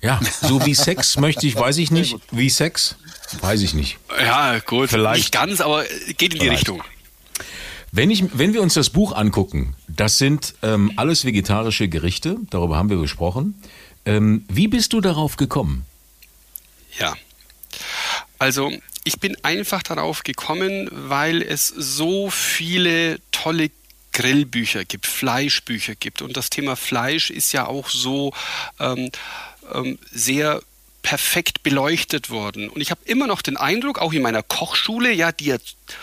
[0.04, 2.98] Ja, so wie Sex möchte ich, weiß ich nicht, wie Sex,
[3.40, 3.98] weiß ich nicht.
[4.20, 4.90] Ja, gut.
[4.90, 5.20] Vielleicht.
[5.20, 5.86] Nicht ganz, aber
[6.18, 6.60] geht in die Vielleicht.
[6.60, 6.84] Richtung.
[7.94, 12.76] Wenn, ich, wenn wir uns das Buch angucken, das sind ähm, alles vegetarische Gerichte, darüber
[12.76, 13.56] haben wir gesprochen.
[14.06, 15.86] Ähm, wie bist du darauf gekommen?
[17.00, 17.14] Ja.
[18.40, 18.74] Also,
[19.06, 23.72] ich bin einfach darauf gekommen, weil es so viele tolle
[24.12, 26.22] Grillbücher gibt, Fleischbücher gibt.
[26.22, 28.34] Und das Thema Fleisch ist ja auch so
[28.80, 29.12] ähm,
[30.12, 30.62] sehr
[31.04, 32.70] perfekt beleuchtet worden.
[32.70, 35.58] Und ich habe immer noch den Eindruck, auch in meiner Kochschule, ja, die ja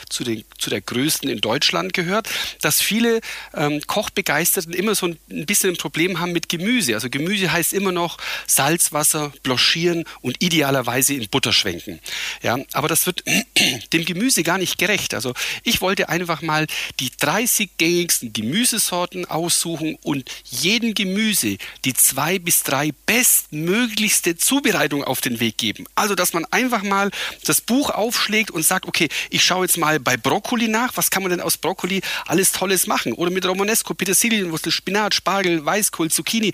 [0.09, 2.29] zu, den, zu der größten in Deutschland gehört,
[2.61, 3.21] dass viele
[3.55, 6.95] ähm, Kochbegeisterten immer so ein, bisschen ein Problem haben mit Gemüse.
[6.95, 11.99] Also Gemüse heißt immer noch Salzwasser, blanchieren und idealerweise in Butter schwenken.
[12.43, 13.25] Ja, aber das wird
[13.93, 15.15] dem Gemüse gar nicht gerecht.
[15.15, 15.33] Also
[15.65, 16.67] ich wollte einfach mal
[17.01, 25.21] die 30 gängigsten Gemüsesorten aussuchen und jedem Gemüse die zwei bis drei bestmöglichste Zubereitung auf
[25.21, 25.87] den Weg geben.
[25.95, 27.11] Also, dass man einfach mal
[27.45, 31.23] das Buch aufschlägt und sagt, okay, ich schaue jetzt mal bei Brokkoli nach, was kann
[31.23, 33.13] man denn aus Brokkoli alles Tolles machen?
[33.13, 36.53] Oder mit Romanesco, Petersilienwurzel, Spinat, Spargel, Weißkohl, Zucchini.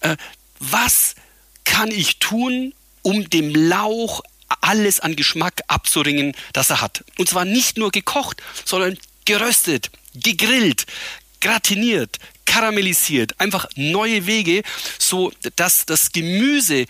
[0.00, 0.16] Äh,
[0.58, 1.14] was
[1.64, 4.22] kann ich tun, um dem Lauch
[4.60, 7.04] alles an Geschmack abzuringen, das er hat?
[7.18, 10.86] Und zwar nicht nur gekocht, sondern geröstet, gegrillt,
[11.40, 14.62] gratiniert, karamellisiert, einfach neue Wege,
[14.98, 16.86] so dass das Gemüse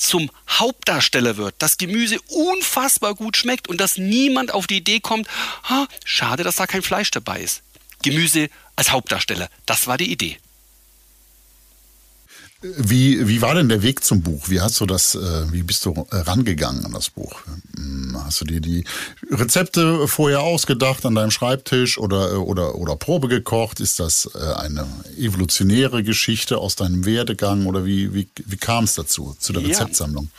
[0.00, 5.28] zum Hauptdarsteller wird, das Gemüse unfassbar gut schmeckt und dass niemand auf die Idee kommt,
[5.64, 7.62] ah, schade, dass da kein Fleisch dabei ist.
[8.02, 10.38] Gemüse als Hauptdarsteller, das war die Idee.
[12.62, 14.50] Wie, wie war denn der Weg zum Buch?
[14.50, 17.40] Wie hast du das, äh, wie bist du äh, rangegangen an das Buch?
[17.76, 18.84] Hm, Hast du dir die
[19.30, 23.80] Rezepte vorher ausgedacht an deinem Schreibtisch oder, äh, oder, oder Probe gekocht?
[23.80, 29.34] Ist das eine evolutionäre Geschichte aus deinem Werdegang oder wie, wie, wie kam es dazu,
[29.38, 29.68] zu der Ja.
[29.68, 30.30] Rezeptsammlung?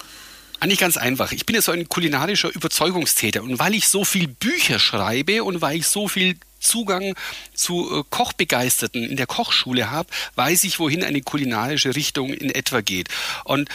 [0.59, 1.31] Eigentlich ganz einfach.
[1.31, 5.59] Ich bin ja so ein kulinarischer Überzeugungstäter und weil ich so viel Bücher schreibe und
[5.61, 7.15] weil ich so viel Zugang
[7.53, 12.81] zu äh, Kochbegeisterten in der Kochschule habe, weiß ich, wohin eine kulinarische Richtung in etwa
[12.81, 13.09] geht.
[13.43, 13.69] Und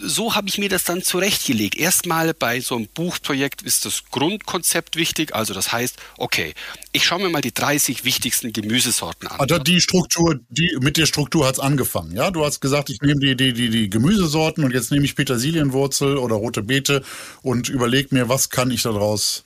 [0.00, 1.76] so habe ich mir das dann zurechtgelegt.
[1.76, 5.34] Erstmal bei so einem Buchprojekt ist das Grundkonzept wichtig.
[5.34, 6.54] Also das heißt, okay,
[6.92, 9.40] ich schaue mir mal die 30 wichtigsten Gemüsesorten an.
[9.40, 12.30] Also die Struktur, die, mit der Struktur hat's angefangen, ja?
[12.30, 16.16] Du hast gesagt, ich nehme die, die, die, die Gemüsesorten und jetzt nehme ich Petersilienwurzel
[16.16, 17.02] oder rote Beete
[17.42, 19.44] und überlege mir, was kann ich daraus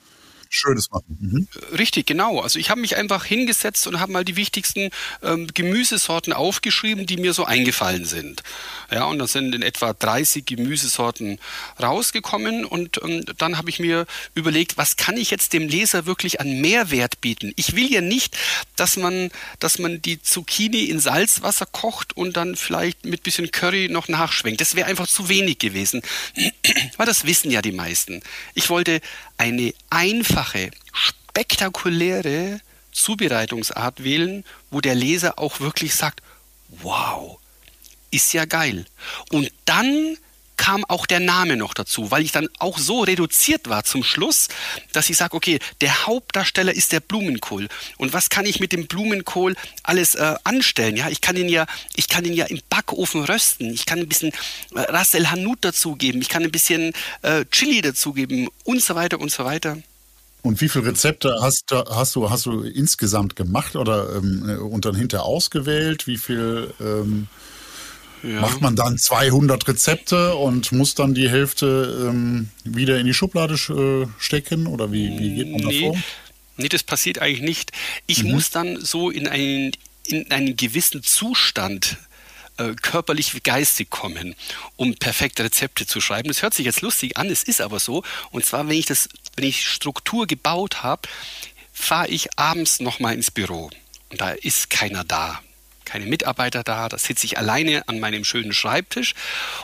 [0.54, 1.18] Schönes machen.
[1.18, 1.48] Mhm.
[1.76, 2.40] Richtig, genau.
[2.40, 4.90] Also ich habe mich einfach hingesetzt und habe mal die wichtigsten
[5.22, 8.42] ähm, Gemüsesorten aufgeschrieben, die mir so eingefallen sind.
[8.90, 11.38] Ja, und da sind in etwa 30 Gemüsesorten
[11.82, 16.40] rausgekommen und ähm, dann habe ich mir überlegt, was kann ich jetzt dem Leser wirklich
[16.40, 17.52] an Mehrwert bieten?
[17.56, 18.36] Ich will ja nicht,
[18.76, 23.88] dass man, dass man die Zucchini in Salzwasser kocht und dann vielleicht mit bisschen Curry
[23.88, 24.60] noch nachschwenkt.
[24.60, 26.02] Das wäre einfach zu wenig gewesen.
[26.96, 28.22] Weil das wissen ja die meisten.
[28.54, 29.00] Ich wollte
[29.42, 32.60] eine einfache, spektakuläre
[32.92, 36.22] Zubereitungsart wählen, wo der Leser auch wirklich sagt,
[36.68, 37.40] wow,
[38.12, 38.86] ist ja geil.
[39.32, 40.16] Und dann
[40.62, 44.46] kam auch der Name noch dazu, weil ich dann auch so reduziert war zum Schluss,
[44.92, 47.66] dass ich sage, okay, der Hauptdarsteller ist der Blumenkohl.
[47.98, 50.96] Und was kann ich mit dem Blumenkohl alles äh, anstellen?
[50.96, 53.72] Ja, ich kann ihn ja, ich kann ihn ja im Backofen rösten.
[53.74, 54.30] Ich kann ein bisschen
[54.76, 55.26] äh, Ras el
[55.60, 56.22] dazugeben.
[56.22, 59.78] Ich kann ein bisschen äh, Chili dazugeben und so weiter und so weiter.
[60.42, 64.84] Und wie viele Rezepte hast, du- hast, du, hast du insgesamt gemacht oder ähm, und
[64.84, 66.06] dann hinterher ausgewählt?
[66.06, 67.26] Wie viel ähm,
[68.22, 73.54] macht man dann 200 Rezepte und muss dann die Hälfte ähm, wieder in die Schublade
[73.54, 74.66] sch- äh, stecken?
[74.66, 75.80] Oder wie, wie geht man da Nee.
[75.86, 75.98] vor?
[76.56, 77.72] Nee, das passiert eigentlich nicht.
[78.06, 78.32] Ich mhm.
[78.32, 79.72] muss dann so in einen,
[80.04, 81.96] in einen gewissen Zustand
[82.58, 84.34] äh, körperlich wie geistig kommen,
[84.76, 86.28] um perfekte Rezepte zu schreiben.
[86.28, 88.02] Das hört sich jetzt lustig an, es ist aber so.
[88.30, 91.08] Und zwar, wenn ich das, wenn ich Struktur gebaut habe,
[91.72, 93.70] fahre ich abends nochmal ins Büro.
[94.10, 95.40] Und da ist keiner da
[95.92, 99.14] keine Mitarbeiter da, da sitze ich alleine an meinem schönen Schreibtisch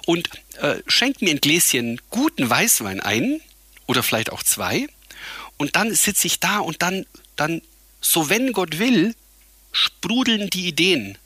[0.04, 0.28] und
[0.60, 3.40] äh, schenke mir ein Gläschen guten Weißwein ein
[3.86, 4.86] oder vielleicht auch zwei
[5.56, 7.62] und dann sitze ich da und dann, dann,
[8.02, 9.14] so wenn Gott will,
[9.72, 11.16] sprudeln die Ideen.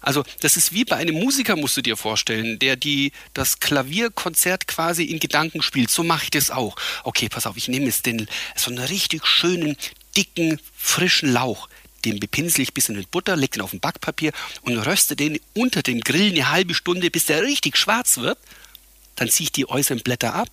[0.00, 4.68] Also das ist wie bei einem Musiker, musst du dir vorstellen, der die, das Klavierkonzert
[4.68, 5.90] quasi in Gedanken spielt.
[5.90, 6.76] So mache ich das auch.
[7.02, 9.76] Okay, pass auf, ich nehme jetzt den, so einen richtig schönen,
[10.16, 11.68] dicken, frischen Lauch
[12.06, 15.38] den bepinsel ich ein bisschen mit Butter, leg den auf ein Backpapier und röste den
[15.54, 18.38] unter dem Grill eine halbe Stunde, bis der richtig schwarz wird.
[19.16, 20.48] Dann ziehe ich die äußeren Blätter ab,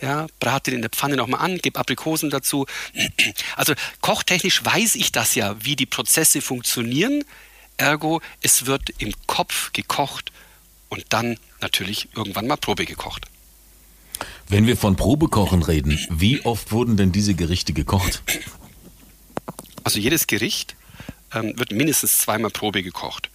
[0.00, 2.66] ja, brate den in der Pfanne nochmal an, gebe Aprikosen dazu.
[3.56, 7.24] Also kochtechnisch weiß ich das ja, wie die Prozesse funktionieren.
[7.76, 10.32] Ergo, es wird im Kopf gekocht
[10.88, 13.26] und dann natürlich irgendwann mal Probe gekocht.
[14.48, 18.22] Wenn wir von Probekochen reden, wie oft wurden denn diese Gerichte gekocht?
[19.84, 20.76] Also jedes Gericht
[21.34, 23.30] ähm, wird mindestens zweimal Probe gekocht.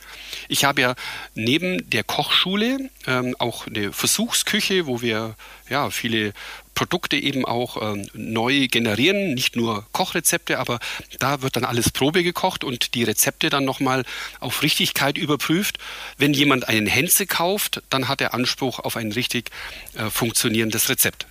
[0.47, 0.95] Ich habe ja
[1.35, 5.35] neben der Kochschule ähm, auch eine Versuchsküche, wo wir
[5.69, 6.33] ja viele
[6.77, 10.79] Produkte eben auch ähm, neu generieren, nicht nur Kochrezepte, aber
[11.17, 14.05] da wird dann alles Probe gekocht und die Rezepte dann nochmal
[14.39, 15.79] auf Richtigkeit überprüft.
[16.19, 19.49] Wenn jemand einen Henze kauft, dann hat er Anspruch auf ein richtig
[19.95, 21.25] äh, funktionierendes Rezept.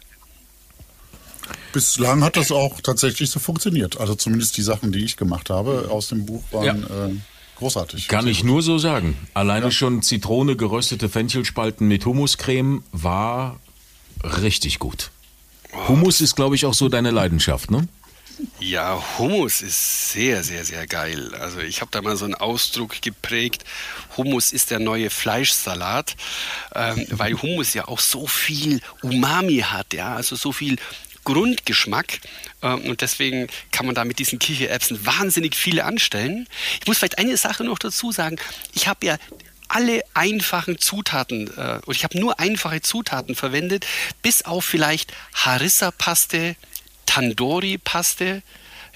[1.72, 3.98] Bislang hat das auch tatsächlich so funktioniert.
[4.00, 7.06] Also zumindest die Sachen, die ich gemacht habe aus dem Buch waren ja.
[7.06, 7.14] äh,
[7.56, 8.08] großartig.
[8.08, 9.16] Kann ich nur so sagen.
[9.34, 9.70] Alleine ja.
[9.70, 13.60] schon Zitrone, geröstete Fenchelspalten mit Hummuscreme war
[14.22, 15.10] richtig gut.
[15.88, 17.86] Hummus ist, glaube ich, auch so deine Leidenschaft, ne?
[18.58, 21.34] Ja, Hummus ist sehr, sehr, sehr geil.
[21.34, 23.64] Also ich habe da mal so einen Ausdruck geprägt.
[24.16, 26.16] Hummus ist der neue Fleischsalat,
[26.74, 30.76] ähm, weil Hummus ja auch so viel Umami hat, ja, also so viel
[31.26, 32.20] Grundgeschmack.
[32.62, 36.48] Ähm, und deswegen kann man da mit diesen Kichererbsen wahnsinnig viele anstellen.
[36.80, 38.36] Ich muss vielleicht eine Sache noch dazu sagen.
[38.72, 39.18] Ich habe ja
[39.68, 43.84] alle einfachen Zutaten, äh, und ich habe nur einfache Zutaten verwendet,
[44.22, 46.56] bis auf vielleicht Harissa-Paste,
[47.04, 48.42] Tandoori-Paste,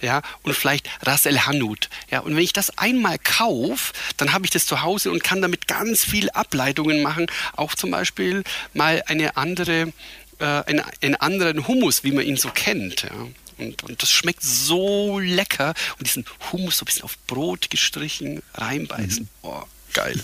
[0.01, 1.88] ja, und vielleicht Ras El Hanout.
[2.11, 5.43] Ja, und wenn ich das einmal kaufe, dann habe ich das zu Hause und kann
[5.43, 7.27] damit ganz viel Ableitungen machen.
[7.55, 9.93] Auch zum Beispiel mal eine andere
[10.40, 13.03] äh, einen, einen anderen Hummus, wie man ihn so kennt.
[13.03, 13.11] Ja.
[13.59, 15.74] Und, und, das schmeckt so lecker.
[15.98, 19.29] Und diesen Hummus so ein bisschen auf Brot gestrichen, reinbeißen.
[19.42, 20.20] Oh, geil.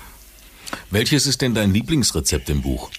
[0.90, 2.90] Welches ist denn dein Lieblingsrezept im Buch?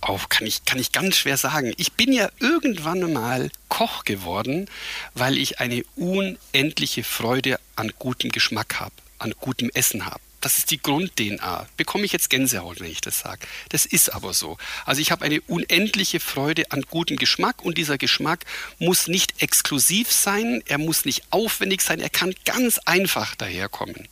[0.00, 1.74] Auch kann ich, kann ich ganz schwer sagen.
[1.76, 4.66] Ich bin ja irgendwann mal Koch geworden,
[5.14, 10.20] weil ich eine unendliche Freude an gutem Geschmack habe, an gutem Essen habe.
[10.40, 11.66] Das ist die Grund-DNA.
[11.76, 13.46] Bekomme ich jetzt Gänsehaut, wenn ich das sage.
[13.68, 14.56] Das ist aber so.
[14.86, 18.46] Also ich habe eine unendliche Freude an gutem Geschmack und dieser Geschmack
[18.78, 24.08] muss nicht exklusiv sein, er muss nicht aufwendig sein, er kann ganz einfach daherkommen.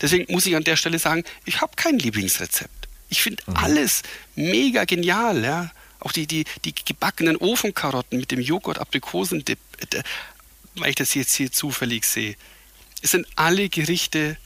[0.00, 2.88] Deswegen muss ich an der Stelle sagen, ich habe kein Lieblingsrezept.
[3.08, 3.56] Ich finde mhm.
[3.56, 4.02] alles
[4.36, 5.70] mega genial, ja.
[5.98, 9.58] Auch die, die, die gebackenen Ofenkarotten mit dem Joghurt-Aprikosendip,
[9.92, 10.02] äh,
[10.76, 12.36] weil ich das jetzt hier zufällig sehe.
[13.02, 14.36] Es sind alle Gerichte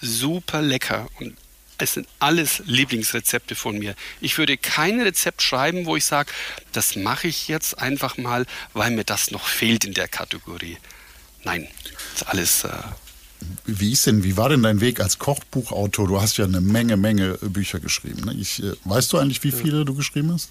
[0.00, 1.36] super lecker und
[1.78, 3.94] es sind alles Lieblingsrezepte von mir.
[4.20, 6.30] Ich würde kein Rezept schreiben, wo ich sage,
[6.72, 10.76] das mache ich jetzt einfach mal, weil mir das noch fehlt in der Kategorie.
[11.44, 12.64] Nein, das ist alles.
[12.64, 12.70] Äh
[13.64, 16.06] wie ist denn, wie war denn dein Weg als Kochbuchautor?
[16.06, 18.24] Du hast ja eine Menge, Menge Bücher geschrieben.
[18.24, 18.34] Ne?
[18.34, 20.50] Ich, äh, weißt du eigentlich, wie viele du geschrieben hast?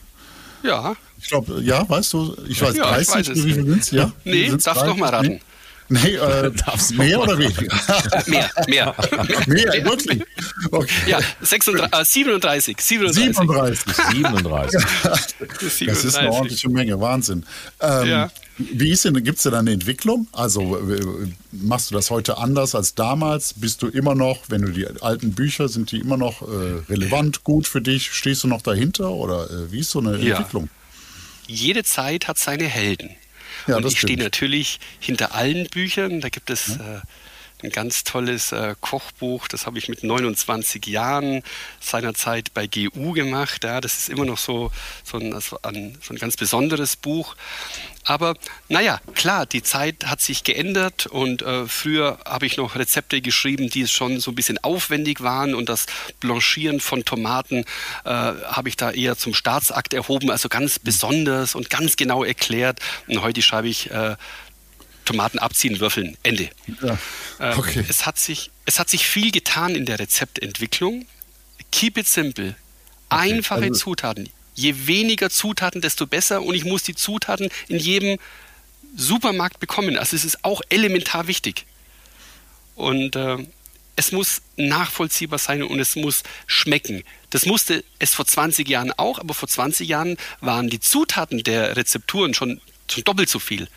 [0.64, 0.96] Ja.
[1.20, 4.12] Ich glaube, ja, weißt du, ich weiß, ja, 30, ich weiß wie viele sind Ja?
[4.24, 5.28] Nee, darfst doch mal raten.
[5.28, 5.42] Nee?
[5.90, 6.52] Nee, äh,
[6.94, 7.62] mehr oder weniger?
[8.28, 8.96] mehr, mehr.
[9.48, 10.24] mehr, wirklich?
[10.72, 10.94] Okay.
[11.08, 12.78] Ja, 36, äh, 37.
[12.80, 13.36] 37.
[13.36, 13.96] 37.
[14.12, 14.82] 37.
[15.88, 17.44] Das ist eine ordentliche Menge, Wahnsinn.
[17.82, 18.32] Ähm, ja.
[18.58, 20.28] Wie ist denn, gibt es denn eine Entwicklung?
[20.34, 20.80] Also
[21.52, 23.54] machst du das heute anders als damals?
[23.56, 27.44] Bist du immer noch, wenn du die alten Bücher, sind die immer noch äh, relevant,
[27.44, 28.12] gut für dich?
[28.12, 30.36] Stehst du noch dahinter oder äh, wie ist so eine ja.
[30.36, 30.70] Entwicklung?
[31.48, 33.16] Jede Zeit hat seine Helden.
[33.68, 36.22] Ja, und ich stehe natürlich hinter allen Büchern.
[36.22, 37.02] Da gibt es ja.
[37.64, 41.44] Ein ganz tolles äh, Kochbuch, das habe ich mit 29 Jahren
[41.80, 43.64] seinerzeit bei GU gemacht.
[43.64, 44.72] Ja, das ist immer noch so,
[45.04, 47.36] so, ein, also ein, so ein ganz besonderes Buch.
[48.06, 48.36] Aber
[48.70, 53.70] naja, klar, die Zeit hat sich geändert und äh, früher habe ich noch Rezepte geschrieben,
[53.70, 55.86] die schon so ein bisschen aufwendig waren und das
[56.20, 57.66] Blanchieren von Tomaten
[58.06, 62.80] äh, habe ich da eher zum Staatsakt erhoben, also ganz besonders und ganz genau erklärt.
[63.08, 64.16] Und heute schreibe ich äh,
[65.10, 66.50] Tomaten abziehen, würfeln, Ende.
[66.84, 66.98] Ja,
[67.40, 67.84] Ähm, okay.
[67.90, 71.08] es, hat sich, es hat sich viel getan in der Rezeptentwicklung.
[71.72, 72.56] Keep it simple.
[73.10, 74.30] Einfache also- Zutaten.
[74.54, 76.44] Je weniger Zutaten, desto besser.
[76.44, 78.20] Und ich muss die Zutaten in jedem
[78.96, 79.98] Supermarkt bekommen.
[79.98, 81.66] Also es ist auch elementar wichtig.
[82.76, 83.38] Und äh,
[83.96, 87.04] es muss nachvollziehbar sein und es muss schmecken.
[87.32, 91.76] Das musste es vor 20 Jahren auch, aber vor 20 Jahren waren die Zutaten der
[91.78, 93.68] Rezepturen schon, schon doppelt so viel.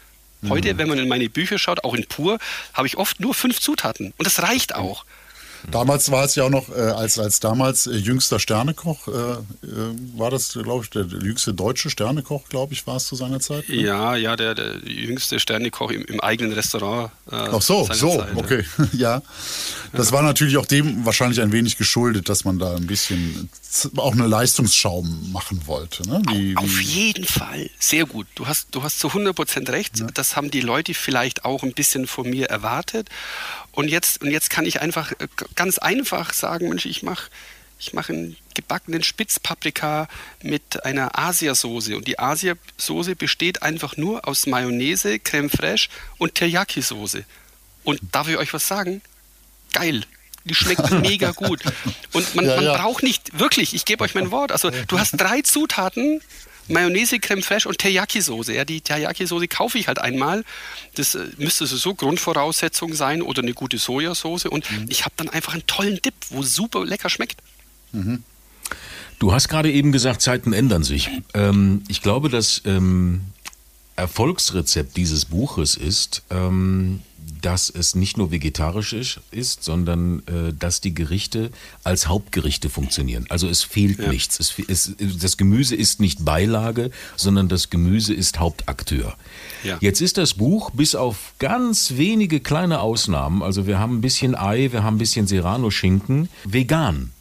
[0.49, 2.39] Heute, wenn man in meine Bücher schaut, auch in Pur,
[2.75, 4.13] habe ich oft nur fünf Zutaten.
[4.17, 5.05] Und das reicht auch.
[5.71, 9.39] Damals war es ja auch noch, äh, als, als damals äh, jüngster Sternekoch, äh, äh,
[10.17, 13.69] war das, glaube ich, der jüngste deutsche Sternekoch, glaube ich, war es zu seiner Zeit.
[13.69, 13.77] ne?
[13.77, 17.13] Ja, ja, der, der jüngste Sternekoch im, im eigenen Restaurant.
[17.31, 18.37] Äh, Ach so, so, Zeit, ja.
[18.37, 19.23] okay, ja.
[19.93, 23.51] Das war natürlich auch dem wahrscheinlich ein wenig geschuldet, dass man da ein bisschen
[23.97, 26.09] auch eine Leistungsschau machen wollte.
[26.09, 26.23] Ne?
[26.31, 27.71] Wie, Auf wie, jeden Fall.
[27.79, 28.27] Sehr gut.
[28.35, 30.05] Du hast, du hast zu 100% recht.
[30.15, 33.09] Das haben die Leute vielleicht auch ein bisschen von mir erwartet.
[33.73, 37.31] Und jetzt, und jetzt kann ich einfach äh, ganz einfach sagen, Mensch, ich mache
[37.83, 40.07] ich mach einen gebackenen Spitzpaprika
[40.41, 41.97] mit einer Asiasoße.
[41.97, 45.89] Und die Asiasoße besteht einfach nur aus Mayonnaise, Creme fraiche
[46.19, 47.25] und Teriyaki-Soße.
[47.83, 49.03] Und darf ich euch was sagen?
[49.73, 50.05] Geil.
[50.45, 51.61] Die schmeckt mega gut.
[52.13, 52.77] Und man, Ja, man ja.
[52.77, 54.53] braucht nicht, wirklich, ich gebe euch mein Wort.
[54.53, 56.21] Also du hast drei Zutaten,
[56.73, 58.53] Mayonnaise, Creme fraiche und Teriyaki-Soße.
[58.53, 60.45] Ja, die Teriyaki-Soße kaufe ich halt einmal.
[60.95, 64.47] Das äh, müsste so Grundvoraussetzung sein oder eine gute Sojasauce.
[64.47, 64.87] Und Mhm.
[64.89, 67.41] ich habe dann einfach einen tollen Dip, wo super lecker schmeckt.
[69.19, 71.11] Du hast gerade eben gesagt, Zeiten ändern sich.
[71.35, 73.21] Ähm, ich glaube, das ähm,
[73.97, 77.01] Erfolgsrezept dieses Buches ist, ähm,
[77.41, 81.51] dass es nicht nur vegetarisch ist, ist sondern äh, dass die Gerichte
[81.85, 83.27] als Hauptgerichte funktionieren.
[83.29, 84.39] Also es fehlt nichts.
[84.41, 89.17] Es, es, das Gemüse ist nicht Beilage, sondern das Gemüse ist Hauptakteur.
[89.65, 89.79] Ja.
[89.81, 94.35] Jetzt ist das Buch bis auf ganz wenige kleine Ausnahmen, also wir haben ein bisschen
[94.35, 97.13] Ei, wir haben ein bisschen Serrano-Schinken, vegan.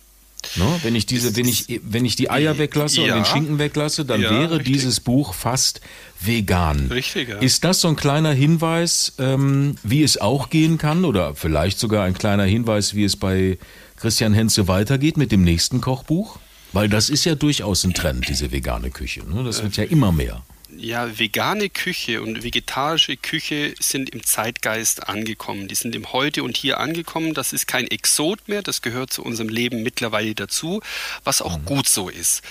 [0.55, 0.65] Ne?
[0.83, 3.15] Wenn ich diese, wenn ich, wenn ich die Eier weglasse Ja.
[3.15, 4.73] und den Schinken weglasse, dann Ja, wäre richtig.
[4.73, 5.81] dieses Buch fast
[6.19, 6.87] vegan.
[6.91, 7.37] Richtig, ja.
[7.39, 12.03] Ist das so ein kleiner Hinweis, ähm, wie es auch gehen kann, oder vielleicht sogar
[12.05, 13.57] ein kleiner Hinweis, wie es bei
[13.97, 16.39] Christian Henze weitergeht mit dem nächsten Kochbuch?
[16.73, 19.21] Weil das ist ja durchaus ein Trend, diese vegane Küche.
[19.27, 19.43] Ne?
[19.43, 20.41] Das wird ja immer mehr.
[20.81, 25.67] Ja, vegane Küche und vegetarische Küche sind im Zeitgeist angekommen.
[25.67, 27.35] Die sind im Heute und Hier angekommen.
[27.35, 30.81] Das ist kein Exot mehr, das gehört zu unserem Leben mittlerweile dazu,
[31.23, 32.41] was auch gut so ist.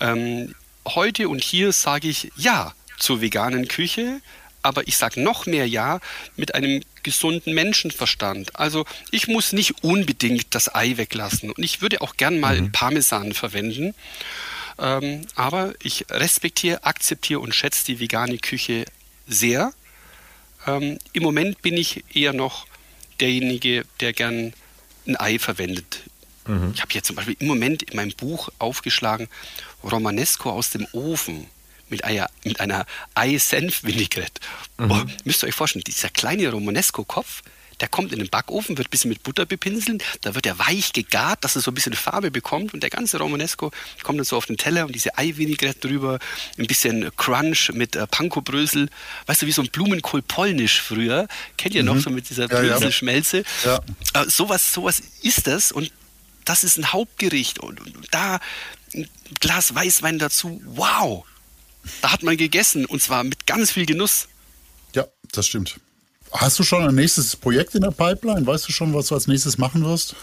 [0.00, 0.54] Ähm,
[0.86, 4.22] heute und hier sage ich Ja zur veganen Küche,
[4.62, 6.00] aber ich sage noch mehr Ja
[6.36, 8.56] mit einem gesunden Menschenverstand.
[8.56, 13.34] Also ich muss nicht unbedingt das Ei weglassen und ich würde auch gern mal Parmesan
[13.34, 13.94] verwenden.
[14.78, 18.84] Ähm, aber ich respektiere, akzeptiere und schätze die vegane Küche
[19.26, 19.72] sehr.
[20.66, 22.66] Ähm, Im Moment bin ich eher noch
[23.20, 24.52] derjenige, der gern
[25.06, 26.02] ein Ei verwendet.
[26.74, 29.28] Ich habe hier zum Beispiel im Moment in meinem Buch aufgeschlagen
[29.82, 31.46] Romanesco aus dem Ofen
[31.88, 34.42] mit, Eier, mit einer Ei-Senf-Vinaigrette.
[34.76, 37.42] Boah, Müsst ihr euch vorstellen, dieser kleine Romanesco-Kopf,
[37.84, 40.94] der kommt in den Backofen, wird ein bisschen mit Butter bepinseln, da wird er weich
[40.94, 43.72] gegart, dass er so ein bisschen Farbe bekommt und der ganze Romanesco
[44.02, 46.18] kommt dann so auf den Teller und diese Ei-Vinaigrette drüber,
[46.56, 48.88] ein bisschen Crunch mit äh, Panko-Brösel,
[49.26, 51.28] weißt du, wie so ein Blumenkohl polnisch früher,
[51.58, 52.72] kennt ihr noch so mit dieser Ja, ja.
[52.72, 53.42] Bröselschmelze?
[53.66, 53.82] Ja.
[54.14, 55.92] Äh, sowas, sowas ist das und
[56.46, 58.40] das ist ein Hauptgericht und, und, und da
[58.94, 59.10] ein
[59.40, 61.26] Glas Weißwein dazu, wow!
[62.00, 64.28] Da hat man gegessen und zwar mit ganz viel Genuss.
[64.94, 65.76] ja, das stimmt.
[66.34, 68.44] Hast du schon ein nächstes Projekt in der Pipeline?
[68.46, 70.16] Weißt du schon, was du als nächstes machen wirst?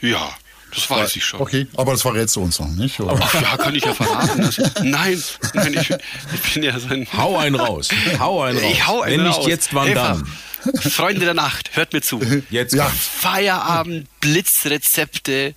[0.00, 0.30] Ja,
[0.74, 1.40] das weiß ich schon.
[1.40, 3.16] Okay, aber das verrätst du uns noch nicht, oder?
[3.22, 4.42] Ach ja, kann ich ja verraten.
[4.42, 5.22] dass ich- nein,
[5.54, 7.06] nein, ich, ich bin ja so ein.
[7.16, 7.88] Hau einen raus.
[8.18, 8.72] Hau einen raus.
[8.72, 9.46] Ich hau einen Wenn nicht raus.
[9.46, 10.22] jetzt, wann Einfach.
[10.64, 10.80] dann?
[10.90, 12.20] Freunde der Nacht, hört mir zu.
[12.50, 12.74] Jetzt.
[12.74, 12.86] Ja.
[12.88, 15.54] Feierabend Blitzrezepte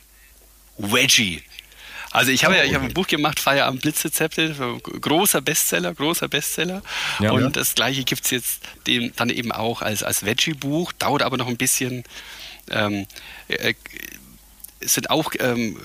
[0.77, 1.41] Veggie.
[2.11, 6.81] Also ich habe ja, ich habe ein Buch gemacht, Feierabend Blitzrezepte, großer Bestseller, großer Bestseller.
[7.19, 7.31] Ja.
[7.31, 7.49] und Ja.
[7.49, 11.47] das gleiche gibt es jetzt dem, dann eben auch als, als Veggie-Buch, dauert aber noch
[11.47, 12.03] ein bisschen.
[12.69, 13.05] Ähm,
[13.47, 13.73] äh,
[14.79, 15.79] es sind auch ähm,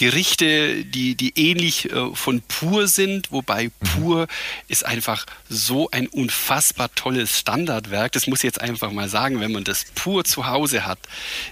[0.00, 4.28] Gerichte, die, die ähnlich äh, von Pur sind, wobei Pur
[4.66, 8.12] ist einfach so ein unfassbar tolles Standardwerk.
[8.12, 10.98] Das muss ich jetzt einfach mal sagen, wenn man das Pur zu Hause hat,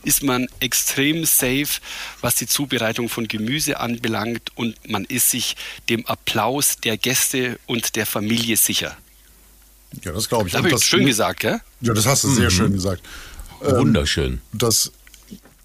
[0.03, 1.83] ist man extrem safe,
[2.23, 5.55] was die Zubereitung von Gemüse anbelangt und man ist sich
[5.91, 8.97] dem Applaus der Gäste und der Familie sicher.
[10.05, 10.53] Ja, das glaube ich.
[10.55, 11.61] Das Und habe ich das, schön gesagt, gell?
[11.83, 13.03] Ja, das hast du sehr schön gesagt.
[13.61, 14.41] Wunderschön.
[14.55, 14.91] Das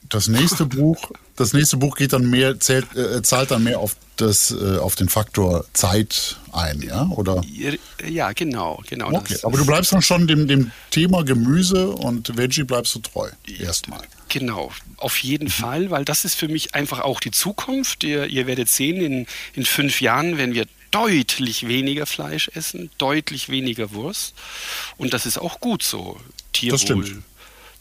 [0.09, 3.95] Das nächste Buch, das nächste Buch geht dann mehr, zählt, äh, zahlt dann mehr auf
[4.17, 7.07] das, äh, auf den Faktor Zeit ein, ja?
[7.07, 7.41] Oder?
[8.07, 9.11] Ja, genau, genau.
[9.11, 13.29] Okay, aber du bleibst dann schon dem, dem Thema Gemüse und Veggie bleibst du treu.
[13.59, 14.01] Erstmal.
[14.29, 15.51] Genau, auf jeden mhm.
[15.51, 18.03] Fall, weil das ist für mich einfach auch die Zukunft.
[18.03, 23.49] Ihr, ihr werdet sehen, in, in fünf Jahren, wenn wir deutlich weniger Fleisch essen, deutlich
[23.49, 24.35] weniger Wurst.
[24.97, 26.19] Und das ist auch gut so.
[26.51, 27.23] Tierwohl,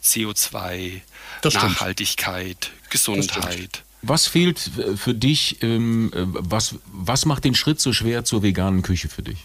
[0.03, 1.01] CO2,
[1.43, 3.83] Nachhaltigkeit, Gesundheit.
[4.01, 4.59] Was fehlt
[4.95, 9.39] für dich, ähm, was, was macht den Schritt so schwer zur veganen Küche für dich?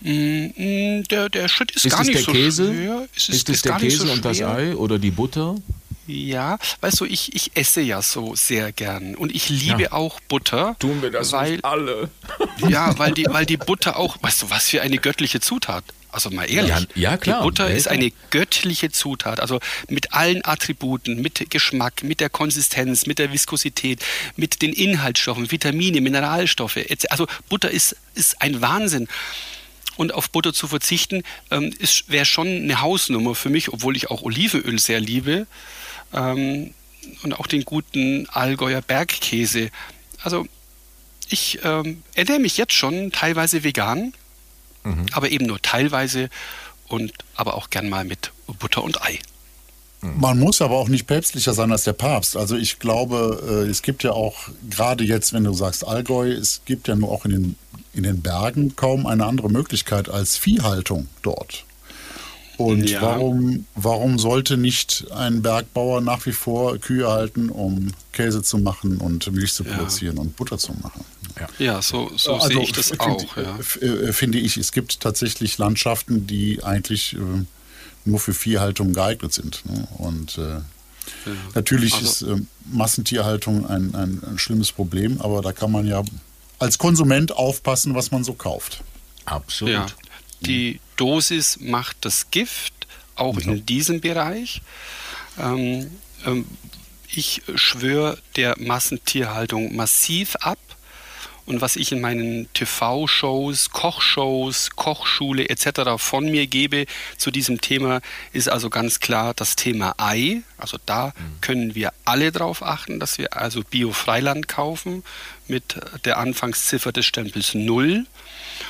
[0.00, 2.72] Mm, der, der Schritt ist, ist gar nicht der so Käse?
[2.72, 3.08] schwer.
[3.14, 5.56] Es ist, ist es der Käse so und das Ei oder die Butter?
[6.06, 9.92] Ja, weißt du, ich, ich esse ja so sehr gern und ich liebe ja.
[9.92, 10.76] auch Butter.
[10.78, 12.10] Tun wir das weil, alle.
[12.68, 15.84] Ja, weil die, weil die Butter auch, weißt du, was für eine göttliche Zutat.
[16.14, 17.40] Also mal ehrlich, ja, ja klar.
[17.40, 19.40] Die Butter ist eine göttliche Zutat.
[19.40, 19.58] Also
[19.88, 24.00] mit allen Attributen, mit Geschmack, mit der Konsistenz, mit der Viskosität,
[24.36, 26.78] mit den Inhaltsstoffen, Vitamine, Mineralstoffe.
[27.10, 29.08] Also Butter ist, ist ein Wahnsinn.
[29.96, 31.74] Und auf Butter zu verzichten, ähm,
[32.06, 35.48] wäre schon eine Hausnummer für mich, obwohl ich auch Olivenöl sehr liebe
[36.12, 36.74] ähm,
[37.24, 39.70] und auch den guten Allgäuer Bergkäse.
[40.22, 40.46] Also
[41.28, 44.12] ich ähm, ernähre mich jetzt schon teilweise vegan,
[44.84, 45.06] mhm.
[45.12, 46.28] aber eben nur teilweise
[46.88, 49.18] und aber auch gern mal mit Butter und Ei.
[50.16, 52.36] Man muss aber auch nicht päpstlicher sein als der Papst.
[52.36, 56.60] Also ich glaube, äh, es gibt ja auch, gerade jetzt, wenn du sagst Allgäu, es
[56.66, 57.56] gibt ja nur auch in den,
[57.94, 61.64] in den Bergen kaum eine andere Möglichkeit als Viehhaltung dort.
[62.56, 63.02] Und ja.
[63.02, 68.98] warum, warum sollte nicht ein Bergbauer nach wie vor Kühe halten, um Käse zu machen
[68.98, 70.22] und Milch zu produzieren ja.
[70.22, 71.04] und Butter zu machen?
[71.38, 73.36] Ja, ja so, so also, sehe ich das find, auch.
[73.36, 73.58] Ja.
[73.80, 77.18] Äh, finde ich, es gibt tatsächlich Landschaften, die eigentlich äh,
[78.04, 79.62] nur für Viehhaltung geeignet sind.
[79.66, 79.88] Ne?
[79.98, 80.60] Und äh,
[81.54, 86.02] natürlich also, ist äh, Massentierhaltung ein, ein, ein schlimmes Problem, aber da kann man ja
[86.58, 88.82] als Konsument aufpassen, was man so kauft.
[89.24, 89.74] Absolut.
[89.74, 89.86] Ja
[90.46, 92.72] die Dosis macht das Gift,
[93.16, 93.54] auch mhm.
[93.54, 94.62] in diesem Bereich.
[95.38, 95.90] Ähm,
[96.24, 96.46] ähm,
[97.08, 100.58] ich schwöre der Massentierhaltung massiv ab.
[101.46, 105.98] Und was ich in meinen TV-Shows, Kochshows, Kochschule etc.
[105.98, 106.86] von mir gebe
[107.18, 108.00] zu diesem Thema,
[108.32, 110.42] ist also ganz klar das Thema Ei.
[110.56, 111.40] Also da mhm.
[111.42, 115.02] können wir alle darauf achten, dass wir also Bio-Freiland kaufen
[115.46, 115.76] mit
[116.06, 118.06] der Anfangsziffer des Stempels 0.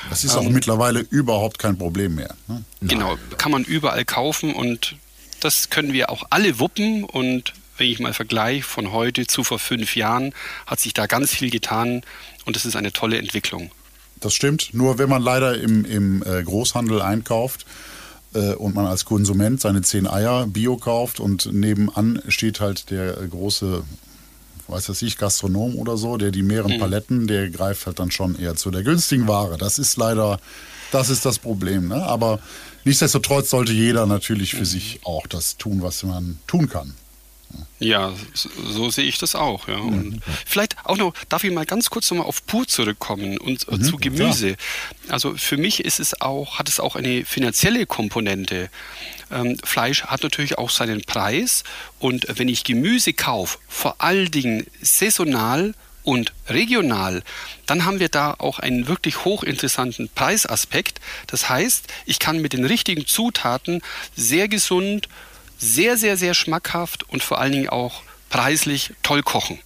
[0.09, 2.35] Das ist auch ähm, mittlerweile überhaupt kein Problem mehr.
[2.47, 2.63] Ne?
[2.81, 4.95] Genau, kann man überall kaufen und
[5.39, 9.59] das können wir auch alle wuppen und wenn ich mal vergleiche von heute zu vor
[9.59, 10.33] fünf Jahren,
[10.65, 12.01] hat sich da ganz viel getan
[12.45, 13.71] und das ist eine tolle Entwicklung.
[14.19, 17.65] Das stimmt, nur wenn man leider im, im äh, Großhandel einkauft,
[18.33, 23.13] äh, und man als Konsument seine zehn Eier Bio kauft und nebenan steht halt der
[23.13, 23.83] große
[24.67, 26.79] weiß das ich, Gastronom oder so, der die mehreren mhm.
[26.79, 29.57] Paletten, der greift halt dann schon eher zu der günstigen Ware.
[29.57, 30.39] Das ist leider,
[30.91, 31.87] das ist das Problem.
[31.89, 32.01] Ne?
[32.03, 32.39] Aber
[32.83, 34.65] nichtsdestotrotz sollte jeder natürlich für mhm.
[34.65, 36.95] sich auch das tun, was man tun kann.
[37.79, 39.67] Ja, so, sehe ich das auch.
[39.67, 39.77] Ja.
[39.77, 40.21] Und.
[40.45, 43.83] Vielleicht auch noch, darf ich mal ganz kurz nochmal auf Pur zurückkommen und äh, mhm,
[43.83, 44.49] zu Gemüse.
[44.49, 44.55] Ja.
[45.09, 48.69] Also für mich ist es auch, hat es auch eine finanzielle Komponente.
[49.31, 51.63] Ähm, Fleisch hat natürlich auch seinen Preis
[51.99, 57.23] und wenn ich Gemüse kaufe, vor allen Dingen saisonal und regional,
[57.65, 61.01] dann haben wir da auch einen wirklich hochinteressanten Preisaspekt.
[61.27, 63.81] Das heißt, ich kann mit den richtigen Zutaten
[64.15, 65.09] sehr gesund,
[65.73, 69.59] sehr, sehr, sehr schmackhaft und vor allen Dingen auch preislich toll kochen.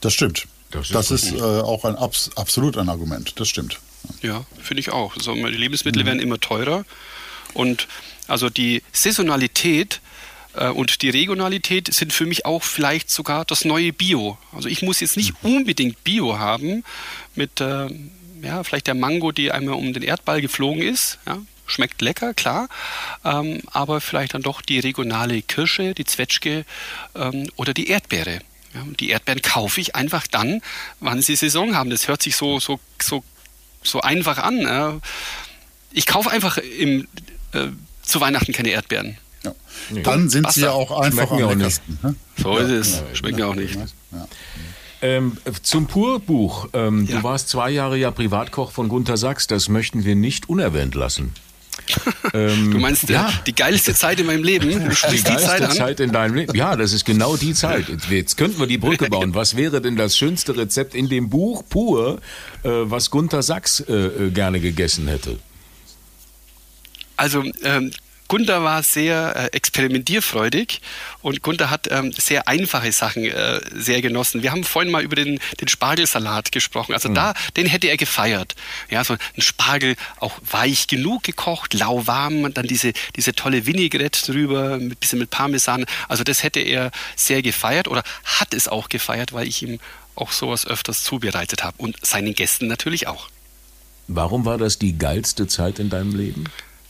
[0.00, 0.46] Das stimmt.
[0.70, 3.38] Das ist, das ist äh, auch ein absolut ein Argument.
[3.38, 3.78] Das stimmt.
[4.22, 5.16] Ja, finde ich auch.
[5.16, 6.06] Also, die Lebensmittel mhm.
[6.06, 6.84] werden immer teurer
[7.54, 7.86] und
[8.26, 10.00] also die Saisonalität
[10.54, 14.38] äh, und die Regionalität sind für mich auch vielleicht sogar das neue Bio.
[14.52, 15.56] Also ich muss jetzt nicht mhm.
[15.56, 16.84] unbedingt Bio haben
[17.34, 17.88] mit äh,
[18.42, 21.18] ja, vielleicht der Mango, die einmal um den Erdball geflogen ist.
[21.26, 21.38] Ja,
[21.72, 22.68] schmeckt lecker, klar,
[23.24, 26.64] ähm, aber vielleicht dann doch die regionale Kirsche, die Zwetschge
[27.14, 28.40] ähm, oder die Erdbeere.
[28.74, 30.62] Ja, die Erdbeeren kaufe ich einfach dann,
[31.00, 31.90] wann sie Saison haben.
[31.90, 33.22] Das hört sich so, so, so,
[33.82, 34.66] so einfach an.
[34.66, 35.00] Äh.
[35.90, 37.06] Ich kaufe einfach im
[37.52, 37.68] äh,
[38.02, 39.18] zu Weihnachten keine Erdbeeren.
[39.44, 39.54] Ja.
[40.02, 40.54] Dann sind Wasser.
[40.54, 41.82] sie ja auch einfach Schmecken am nicht.
[42.02, 42.14] Ne?
[42.36, 43.02] So ist es.
[43.18, 43.46] Schmecken ja.
[43.46, 43.74] auch nicht.
[43.74, 44.28] Ja.
[45.02, 46.68] Ähm, zum Purbuch.
[46.72, 47.16] Ähm, ja.
[47.16, 49.48] Du warst zwei Jahre ja Privatkoch von Gunter Sachs.
[49.48, 51.34] Das möchten wir nicht unerwähnt lassen.
[52.34, 53.32] ähm, du meinst ja.
[53.46, 54.70] die geilste Zeit in meinem Leben?
[54.70, 55.72] Du die geilste Zeit?
[55.74, 56.54] Zeit in deinem Leben.
[56.56, 57.86] Ja, das ist genau die Zeit.
[58.10, 59.34] Jetzt könnten wir die Brücke bauen.
[59.34, 62.20] Was wäre denn das schönste Rezept in dem Buch pur,
[62.62, 65.38] äh, was Gunter Sachs äh, äh gerne gegessen hätte?
[67.16, 67.92] Also ähm,
[68.32, 70.80] Gunther war sehr äh, experimentierfreudig
[71.20, 74.42] und Gunther hat ähm, sehr einfache Sachen äh, sehr genossen.
[74.42, 76.94] Wir haben vorhin mal über den, den Spargelsalat gesprochen.
[76.94, 77.14] Also mhm.
[77.14, 78.54] da, den hätte er gefeiert.
[78.88, 84.76] Ja, so ein Spargel auch weich genug gekocht, lauwarm, dann diese, diese tolle Vinaigrette drüber,
[84.76, 85.84] ein bisschen mit Parmesan.
[86.08, 89.78] Also das hätte er sehr gefeiert oder hat es auch gefeiert, weil ich ihm
[90.14, 93.28] auch sowas öfters zubereitet habe und seinen Gästen natürlich auch.
[94.08, 96.44] Warum war das die geilste Zeit in deinem Leben?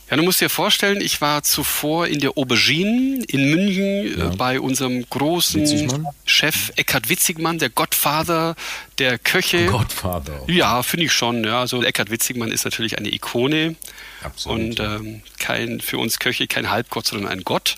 [0.09, 4.27] Ja, du musst dir vorstellen, ich war zuvor in der Aubergine in München äh, ja.
[4.35, 6.07] bei unserem großen Witzigmann?
[6.25, 8.55] Chef Eckhard Witzigmann, der Gottvater
[8.99, 9.65] der Köche.
[9.65, 10.43] Gottvater.
[10.47, 11.43] Ja, finde ich schon.
[11.43, 13.75] Ja, also Eckhard Witzigmann ist natürlich eine Ikone.
[14.21, 14.59] Absolut.
[14.59, 17.77] Und ähm, kein, für uns Köche kein Halbgott, sondern ein Gott.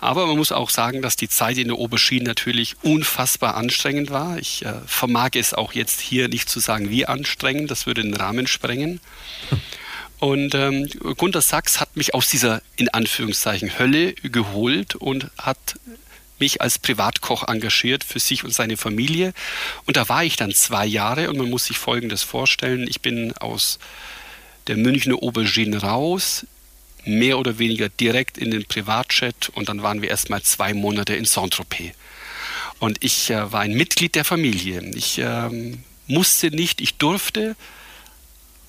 [0.00, 4.38] Aber man muss auch sagen, dass die Zeit in der Aubergine natürlich unfassbar anstrengend war.
[4.38, 7.70] Ich äh, vermag es auch jetzt hier nicht zu sagen, wie anstrengend.
[7.70, 9.00] Das würde den Rahmen sprengen.
[10.18, 15.76] Und ähm, Gunter Sachs hat mich aus dieser in Anführungszeichen Hölle geholt und hat
[16.40, 19.32] mich als Privatkoch engagiert für sich und seine Familie.
[19.86, 22.86] Und da war ich dann zwei Jahre und man muss sich Folgendes vorstellen.
[22.88, 23.78] Ich bin aus
[24.66, 26.46] der Münchner Aubergine raus,
[27.04, 31.14] mehr oder weniger direkt in den Privatchat und dann waren wir erst mal zwei Monate
[31.14, 31.92] in Saint-Tropez.
[32.80, 34.82] Und ich äh, war ein Mitglied der Familie.
[34.94, 37.56] Ich ähm, musste nicht, ich durfte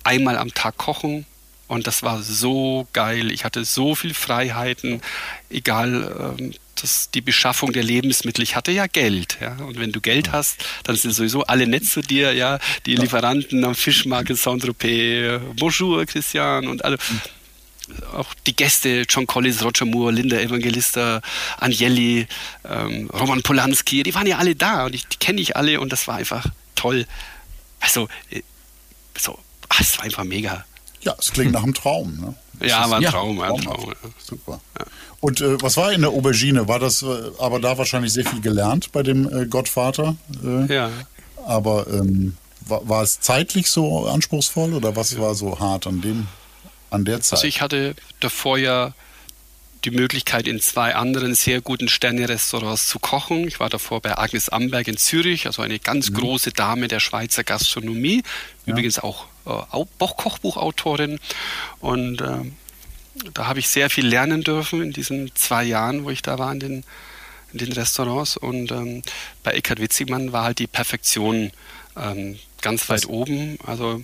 [0.03, 1.25] einmal am Tag kochen,
[1.69, 3.31] und das war so geil.
[3.31, 5.01] Ich hatte so viel Freiheiten,
[5.51, 8.43] egal ähm, das, die Beschaffung der Lebensmittel.
[8.43, 9.37] Ich hatte ja Geld.
[9.39, 9.55] Ja?
[9.57, 12.33] Und wenn du Geld hast, dann sind sowieso alle nett zu dir.
[12.33, 12.57] Ja?
[12.87, 15.41] Die Lieferanten am Fischmarkt in Saint-Tropez.
[15.57, 16.67] Bonjour, Christian.
[16.67, 16.97] Und alle.
[18.13, 21.21] Auch die Gäste, John Collins, Roger Moore, Linda Evangelista,
[21.59, 22.27] Agnelli,
[22.67, 25.91] ähm, Roman Polanski, die waren ja alle da und ich, die kenne ich alle und
[25.91, 26.45] das war einfach
[26.75, 27.07] toll.
[27.79, 28.43] Also, äh,
[29.17, 29.39] so,
[29.69, 30.65] ach, es war einfach mega.
[31.01, 32.19] Ja, es klingt nach einem Traum.
[32.19, 32.67] Ne?
[32.67, 33.89] ja, war ein Traum, ein Traum.
[33.89, 34.09] Ja.
[34.17, 34.59] Super.
[34.77, 34.85] Ja.
[35.21, 36.67] Und äh, was war in der Aubergine?
[36.67, 37.07] War das äh,
[37.39, 40.15] aber da wahrscheinlich sehr viel gelernt bei dem äh, Gottvater?
[40.43, 40.91] Äh, ja.
[41.45, 46.27] Aber ähm, war, war, es zeitlich so anspruchsvoll oder was war so hart an dem
[46.89, 47.39] an der Zeit?
[47.39, 48.93] Also ich hatte davor ja
[49.85, 53.47] die Möglichkeit, in zwei anderen sehr guten Sterne-Restaurants zu kochen.
[53.47, 56.15] Ich war davor bei Agnes Amberg in Zürich, also eine ganz mhm.
[56.15, 58.23] große Dame der Schweizer Gastronomie,
[58.65, 58.71] ja.
[58.71, 59.25] übrigens auch
[59.97, 61.19] Kochbuchautorin.
[61.79, 62.51] Und äh,
[63.33, 66.51] da habe ich sehr viel lernen dürfen in diesen zwei Jahren, wo ich da war
[66.51, 66.83] in den,
[67.53, 68.37] in den Restaurants.
[68.37, 69.01] Und ähm,
[69.43, 71.51] bei Eckhard Witzigmann war halt die Perfektion
[71.97, 73.09] ähm, ganz weit Was?
[73.09, 73.57] oben.
[73.65, 74.03] Also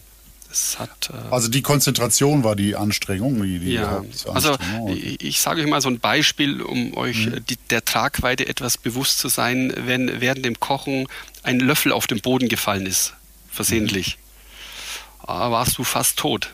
[0.78, 4.04] hat, äh also die Konzentration war die Anstrengung, die, die ja.
[4.34, 4.56] Also
[4.88, 7.46] ich, ich, sage euch mal so ein Beispiel, um euch mhm.
[7.50, 11.08] die, der Tragweite etwas bewusst zu sein, wenn während dem Kochen
[11.44, 13.14] ein Löffel auf den Boden gefallen ist,
[13.52, 14.25] versehentlich, mhm.
[15.28, 16.50] Warst du fast tot.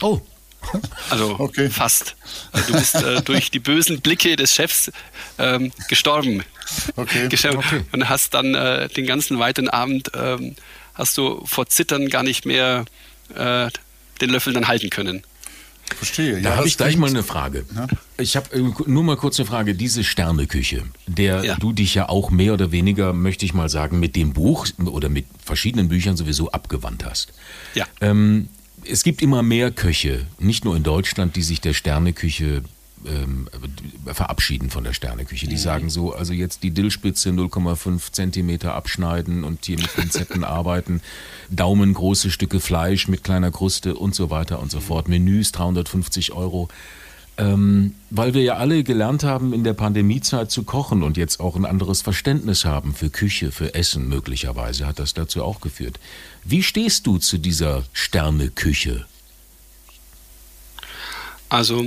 [0.00, 0.20] Oh.
[1.10, 1.68] Also okay.
[1.68, 2.16] fast.
[2.52, 4.92] Also du bist äh, durch die bösen Blicke des Chefs
[5.38, 6.44] ähm, gestorben.
[6.96, 7.26] Okay.
[7.26, 7.84] okay.
[7.92, 10.54] Und hast dann äh, den ganzen weiteren Abend ähm,
[10.94, 12.84] hast du vor Zittern gar nicht mehr
[13.34, 13.68] äh,
[14.20, 15.24] den Löffel dann halten können.
[15.94, 16.40] Verstehe.
[16.40, 17.64] Da ja, habe ich gleich mal eine Frage.
[17.74, 17.86] Ja?
[18.18, 19.74] Ich habe äh, nur mal kurz eine Frage.
[19.74, 21.56] Diese Sterneküche, der ja.
[21.56, 25.08] du dich ja auch mehr oder weniger, möchte ich mal sagen, mit dem Buch oder
[25.08, 27.32] mit verschiedenen Büchern sowieso abgewandt hast.
[27.74, 27.86] Ja.
[28.00, 28.48] Ähm,
[28.84, 32.62] es gibt immer mehr Köche, nicht nur in Deutschland, die sich der Sterneküche
[33.06, 33.48] ähm,
[34.06, 35.46] verabschieden von der Sterneküche.
[35.46, 35.60] Die mhm.
[35.60, 41.00] sagen so, also jetzt die Dillspitze 0,5 Zentimeter abschneiden und hier mit Pinzetten arbeiten,
[41.50, 44.82] daumengroße Stücke Fleisch mit kleiner Kruste und so weiter und so mhm.
[44.82, 45.08] fort.
[45.08, 46.68] Menüs 350 Euro.
[47.38, 51.56] Ähm, weil wir ja alle gelernt haben, in der Pandemiezeit zu kochen und jetzt auch
[51.56, 55.98] ein anderes Verständnis haben für Küche, für Essen möglicherweise, hat das dazu auch geführt.
[56.44, 59.06] Wie stehst du zu dieser Sterneküche?
[61.48, 61.84] Also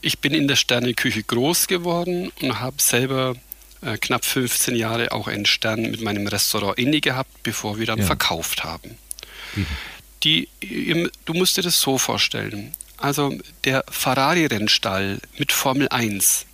[0.00, 3.34] ich bin in der Sterneküche groß geworden und habe selber
[3.82, 8.00] äh, knapp 15 Jahre auch einen Stern mit meinem Restaurant inne gehabt, bevor wir dann
[8.00, 8.06] ja.
[8.06, 8.98] verkauft haben.
[9.54, 9.66] Mhm.
[10.24, 10.48] Die,
[11.24, 12.72] du musst dir das so vorstellen.
[12.96, 16.46] Also der Ferrari-Rennstall mit Formel 1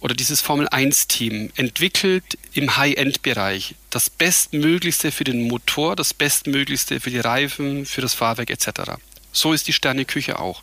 [0.00, 7.10] oder dieses Formel 1-Team entwickelt im High-End-Bereich das Bestmöglichste für den Motor, das Bestmöglichste für
[7.10, 8.92] die Reifen, für das Fahrwerk etc.
[9.32, 10.62] So ist die Sterneküche auch.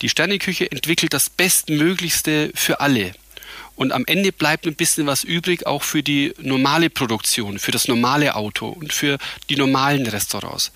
[0.00, 3.12] Die Sterneküche entwickelt das Bestmöglichste für alle.
[3.74, 7.88] Und am Ende bleibt ein bisschen was übrig, auch für die normale Produktion, für das
[7.88, 9.18] normale Auto und für
[9.48, 10.72] die normalen Restaurants.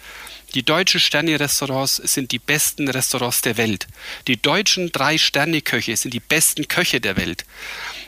[0.54, 3.86] Die deutschen Sterne-Restaurants sind die besten Restaurants der Welt.
[4.28, 7.46] Die deutschen drei Sterne-Köche sind die besten Köche der Welt.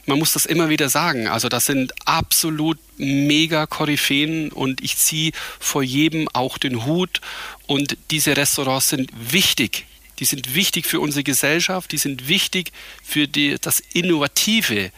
[0.07, 1.27] Man muss das immer wieder sagen.
[1.27, 7.21] Also das sind absolut mega Koryphäen und ich ziehe vor jedem auch den Hut.
[7.67, 9.87] Und diese Restaurants sind wichtig
[10.19, 14.91] die sind wichtig für unsere Gesellschaft, die sind wichtig für die, das Innovative.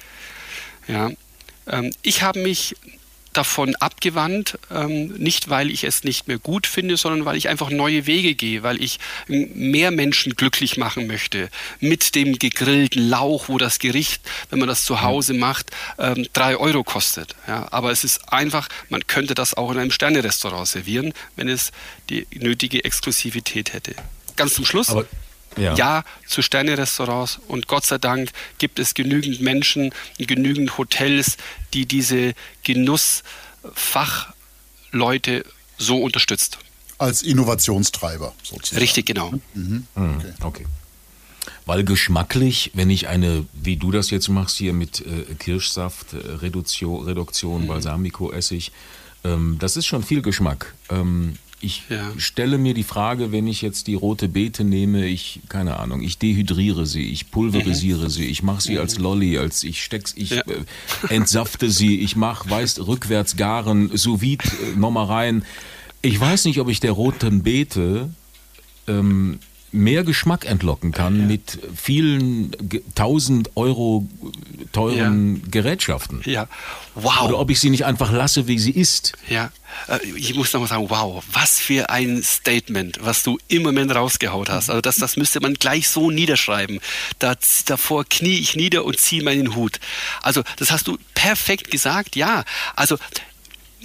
[0.89, 1.11] Ja.
[1.67, 2.77] Ähm, ich habe mich
[3.37, 7.71] davon abgewandt, ähm, nicht weil ich es nicht mehr gut finde, sondern weil ich einfach
[7.71, 8.99] neue Wege gehe, weil ich
[9.29, 11.51] mehr Menschen glücklich machen möchte
[11.81, 16.57] mit dem gegrillten Lauch, wo das Gericht, wenn man das zu Hause macht, ähm, drei
[16.57, 17.35] Euro kostet.
[17.47, 21.73] Ja, aber es ist einfach, man könnte das auch in einem Sternerestaurant servieren, wenn es
[22.09, 23.95] die nötige Exklusivität hätte.
[24.37, 24.91] Ganz zum Schluss.
[24.91, 25.07] Aber
[25.57, 25.75] ja.
[25.75, 31.37] ja zu Sterne-Restaurants und Gott sei Dank gibt es genügend Menschen, genügend Hotels,
[31.73, 35.45] die diese Genussfachleute
[35.79, 36.59] so unterstützt.
[36.99, 38.81] Als Innovationstreiber sozusagen.
[38.81, 39.33] Richtig, genau.
[39.55, 39.87] Mhm.
[39.95, 40.21] mhm.
[40.41, 40.43] Okay.
[40.43, 40.67] okay.
[41.67, 46.17] Weil geschmacklich, wenn ich eine, wie du das jetzt machst hier mit äh, Kirschsaft, äh,
[46.17, 47.67] Reduktion, Reduktion mhm.
[47.67, 48.73] Balsamico-Essig,
[49.25, 50.75] ähm, das ist schon viel Geschmack.
[50.89, 52.13] Ähm, ich ja.
[52.19, 56.19] stelle mir die Frage, wenn ich jetzt die rote Beete nehme, ich, keine Ahnung, ich
[56.19, 58.11] dehydriere sie, ich pulverisiere mhm.
[58.11, 58.81] sie, ich mache sie mhm.
[58.81, 60.43] als Lolli, als ich steck's, ich ja.
[60.43, 65.45] äh, entsafte sie, ich mache, weißt, rückwärts garen, sous vide, äh, nochmal rein.
[66.03, 68.11] Ich weiß nicht, ob ich der roten Beete
[68.87, 69.39] ähm,
[69.73, 71.27] mehr Geschmack entlocken kann ja.
[71.27, 72.53] mit vielen
[72.95, 74.07] tausend Euro
[74.77, 75.43] teuren ja.
[75.51, 76.21] Gerätschaften.
[76.27, 76.49] Ja,
[76.95, 77.23] wow.
[77.23, 79.15] Oder ob ich sie nicht einfach lasse, wie sie ist.
[79.29, 79.51] Ja,
[79.89, 84.51] äh, ich muss nochmal sagen, wow, was für ein Statement, was du im Moment rausgehaut
[84.51, 84.69] hast.
[84.69, 86.81] Also das, das müsste man gleich so niederschreiben.
[87.19, 89.81] Das, davor knie ich nieder und ziehe meinen Hut.
[90.23, 92.45] Also das hast du perfekt gesagt, ja.
[92.75, 92.99] Also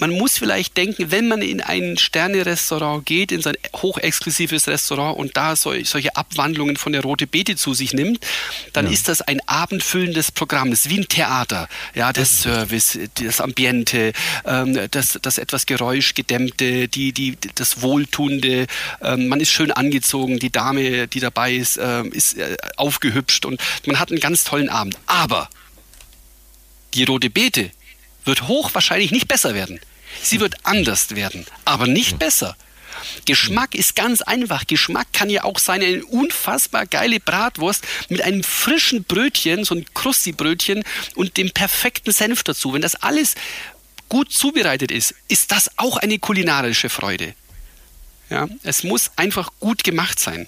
[0.02, 5.18] man muss vielleicht denken, wenn man in ein Sterne-Restaurant geht, in so ein hochexklusives Restaurant
[5.18, 8.26] und da solche Abwandlungen von der Rote Beete zu sich nimmt,
[8.74, 8.92] dann ja.
[8.92, 10.72] ist das ein abendfüllendes Programm.
[10.72, 11.70] Das ist wie ein Theater.
[11.94, 18.66] Ja, der Service, das Ambiente, ähm, das, das etwas Geräuschgedämmte, die, die, das Wohltuende.
[19.04, 23.62] Ähm, man ist schön angezogen, die Dame, die dabei ist, ähm, ist äh, aufgehübscht und
[23.86, 24.98] man hat einen ganz tollen Abend.
[25.06, 25.48] Aber
[26.96, 27.70] die Rote Beete
[28.26, 29.80] wird hochwahrscheinlich nicht besser werden.
[30.22, 32.56] Sie wird anders werden, aber nicht besser.
[33.26, 34.68] Geschmack ist ganz einfach.
[34.68, 39.86] Geschmack kann ja auch sein, eine unfassbar geile Bratwurst mit einem frischen Brötchen, so ein
[39.94, 40.84] Krusti-Brötchen
[41.16, 42.74] und dem perfekten Senf dazu.
[42.74, 43.36] Wenn das alles
[44.10, 47.34] gut zubereitet ist, ist das auch eine kulinarische Freude.
[48.30, 50.48] Ja, es muss einfach gut gemacht sein.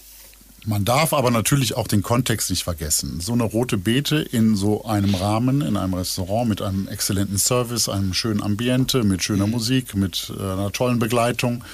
[0.66, 3.20] Man darf aber natürlich auch den Kontext nicht vergessen.
[3.20, 7.90] So eine rote Beete in so einem Rahmen, in einem Restaurant mit einem exzellenten Service,
[7.90, 9.52] einem schönen Ambiente, mit schöner mhm.
[9.52, 11.66] Musik, mit äh, einer tollen Begleitung,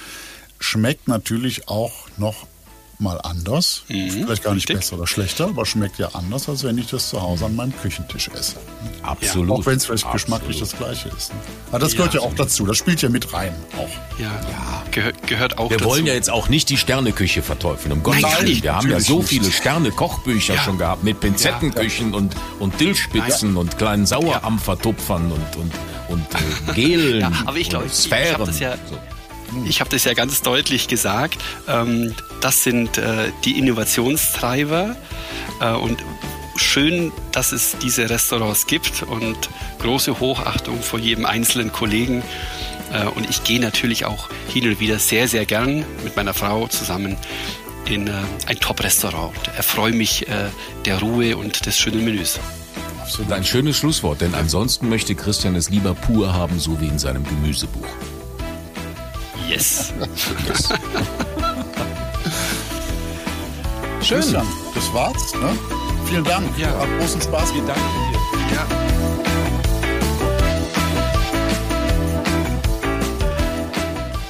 [0.59, 2.47] schmeckt natürlich auch noch
[2.99, 3.83] mal anders.
[3.87, 4.85] Mhm, Vielleicht gar nicht richtig.
[4.85, 7.73] besser oder schlechter, aber schmeckt ja anders, als wenn ich das zu Hause an meinem
[7.81, 8.57] Küchentisch esse.
[9.01, 9.51] Absolut.
[9.51, 10.13] Auch wenn es vielleicht Absolut.
[10.13, 11.33] geschmacklich das gleiche ist.
[11.33, 11.39] Ne?
[11.69, 12.65] Aber das ja, gehört ja auch dazu.
[12.65, 14.19] Das spielt ja mit rein auch.
[14.19, 14.83] Ja, ja.
[14.91, 15.89] Gehör, gehört auch Wir dazu.
[15.89, 17.93] wollen ja jetzt auch nicht die Sterneküche verteufeln.
[17.93, 18.63] Um Gottes Willen.
[18.63, 20.61] Wir haben ja so viele Sterne-Kochbücher ja.
[20.61, 25.71] schon gehabt mit Pinzettenküchen und, und Dillspitzen und kleinen Sauerampfertupfern und, und,
[26.09, 27.85] und äh, Gelen aber ich glaube.
[27.85, 28.97] Ich, ich das ja so.
[29.65, 31.39] Ich habe das ja ganz deutlich gesagt.
[31.67, 34.95] Ähm, das sind äh, die Innovationstreiber
[35.61, 36.03] äh, und
[36.55, 39.37] schön, dass es diese Restaurants gibt und
[39.81, 42.23] große Hochachtung vor jedem einzelnen Kollegen.
[42.93, 46.67] Äh, und ich gehe natürlich auch hin und wieder sehr, sehr gern mit meiner Frau
[46.67, 47.17] zusammen
[47.85, 48.07] in
[48.45, 50.27] ein Top-Restaurant erfreue mich
[50.85, 52.39] der Ruhe und des schönen Menüs.
[53.01, 53.31] Absolut.
[53.31, 57.23] Ein schönes Schlusswort, denn ansonsten möchte Christian es lieber pur haben, so wie in seinem
[57.23, 57.87] Gemüsebuch.
[59.49, 59.91] Yes.
[64.03, 64.19] Schön.
[64.19, 64.45] Christian,
[64.75, 65.33] das war's.
[65.33, 65.57] Ne?
[66.05, 66.55] Vielen Dank.
[66.55, 66.67] Ja.
[66.79, 67.51] Hat großen Spaß.
[67.51, 68.19] Vielen Dank dir.
[68.55, 68.67] Ja.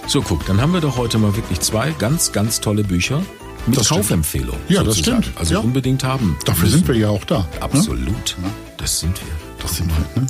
[0.08, 3.22] So, guck, dann haben wir doch heute mal wirklich zwei ganz, ganz tolle Bücher
[3.68, 4.56] mit das Kaufempfehlung.
[4.70, 5.18] Ja, sozusagen.
[5.18, 5.38] das stimmt.
[5.38, 5.60] Also ja.
[5.60, 6.38] unbedingt haben.
[6.46, 6.78] Dafür müssen.
[6.78, 7.40] sind wir ja auch da.
[7.40, 7.48] Ne?
[7.60, 8.38] Absolut.
[8.42, 8.50] Ne?
[8.78, 9.34] Das sind wir.
[9.62, 10.22] Das sind wir.
[10.22, 10.28] Ne?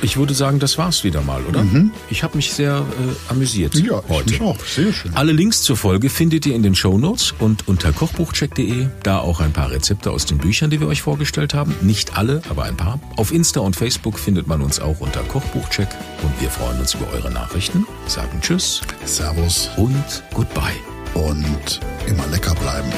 [0.00, 1.64] Ich würde sagen, das war's wieder mal, oder?
[1.64, 1.90] Mhm.
[2.10, 4.34] Ich habe mich sehr äh, amüsiert ja, heute.
[4.34, 4.58] Ich auch.
[4.64, 5.14] Sehr schön.
[5.14, 8.86] Alle Links zur Folge findet ihr in den Show Notes und unter kochbuchcheck.de.
[9.02, 11.74] Da auch ein paar Rezepte aus den Büchern, die wir euch vorgestellt haben.
[11.80, 13.00] Nicht alle, aber ein paar.
[13.16, 15.88] Auf Insta und Facebook findet man uns auch unter Kochbuchcheck.
[16.22, 17.86] Und wir freuen uns über eure Nachrichten.
[18.06, 18.80] Sagen Tschüss.
[19.04, 19.70] Servus.
[19.76, 20.76] Und Goodbye.
[21.14, 22.92] Und immer lecker bleiben.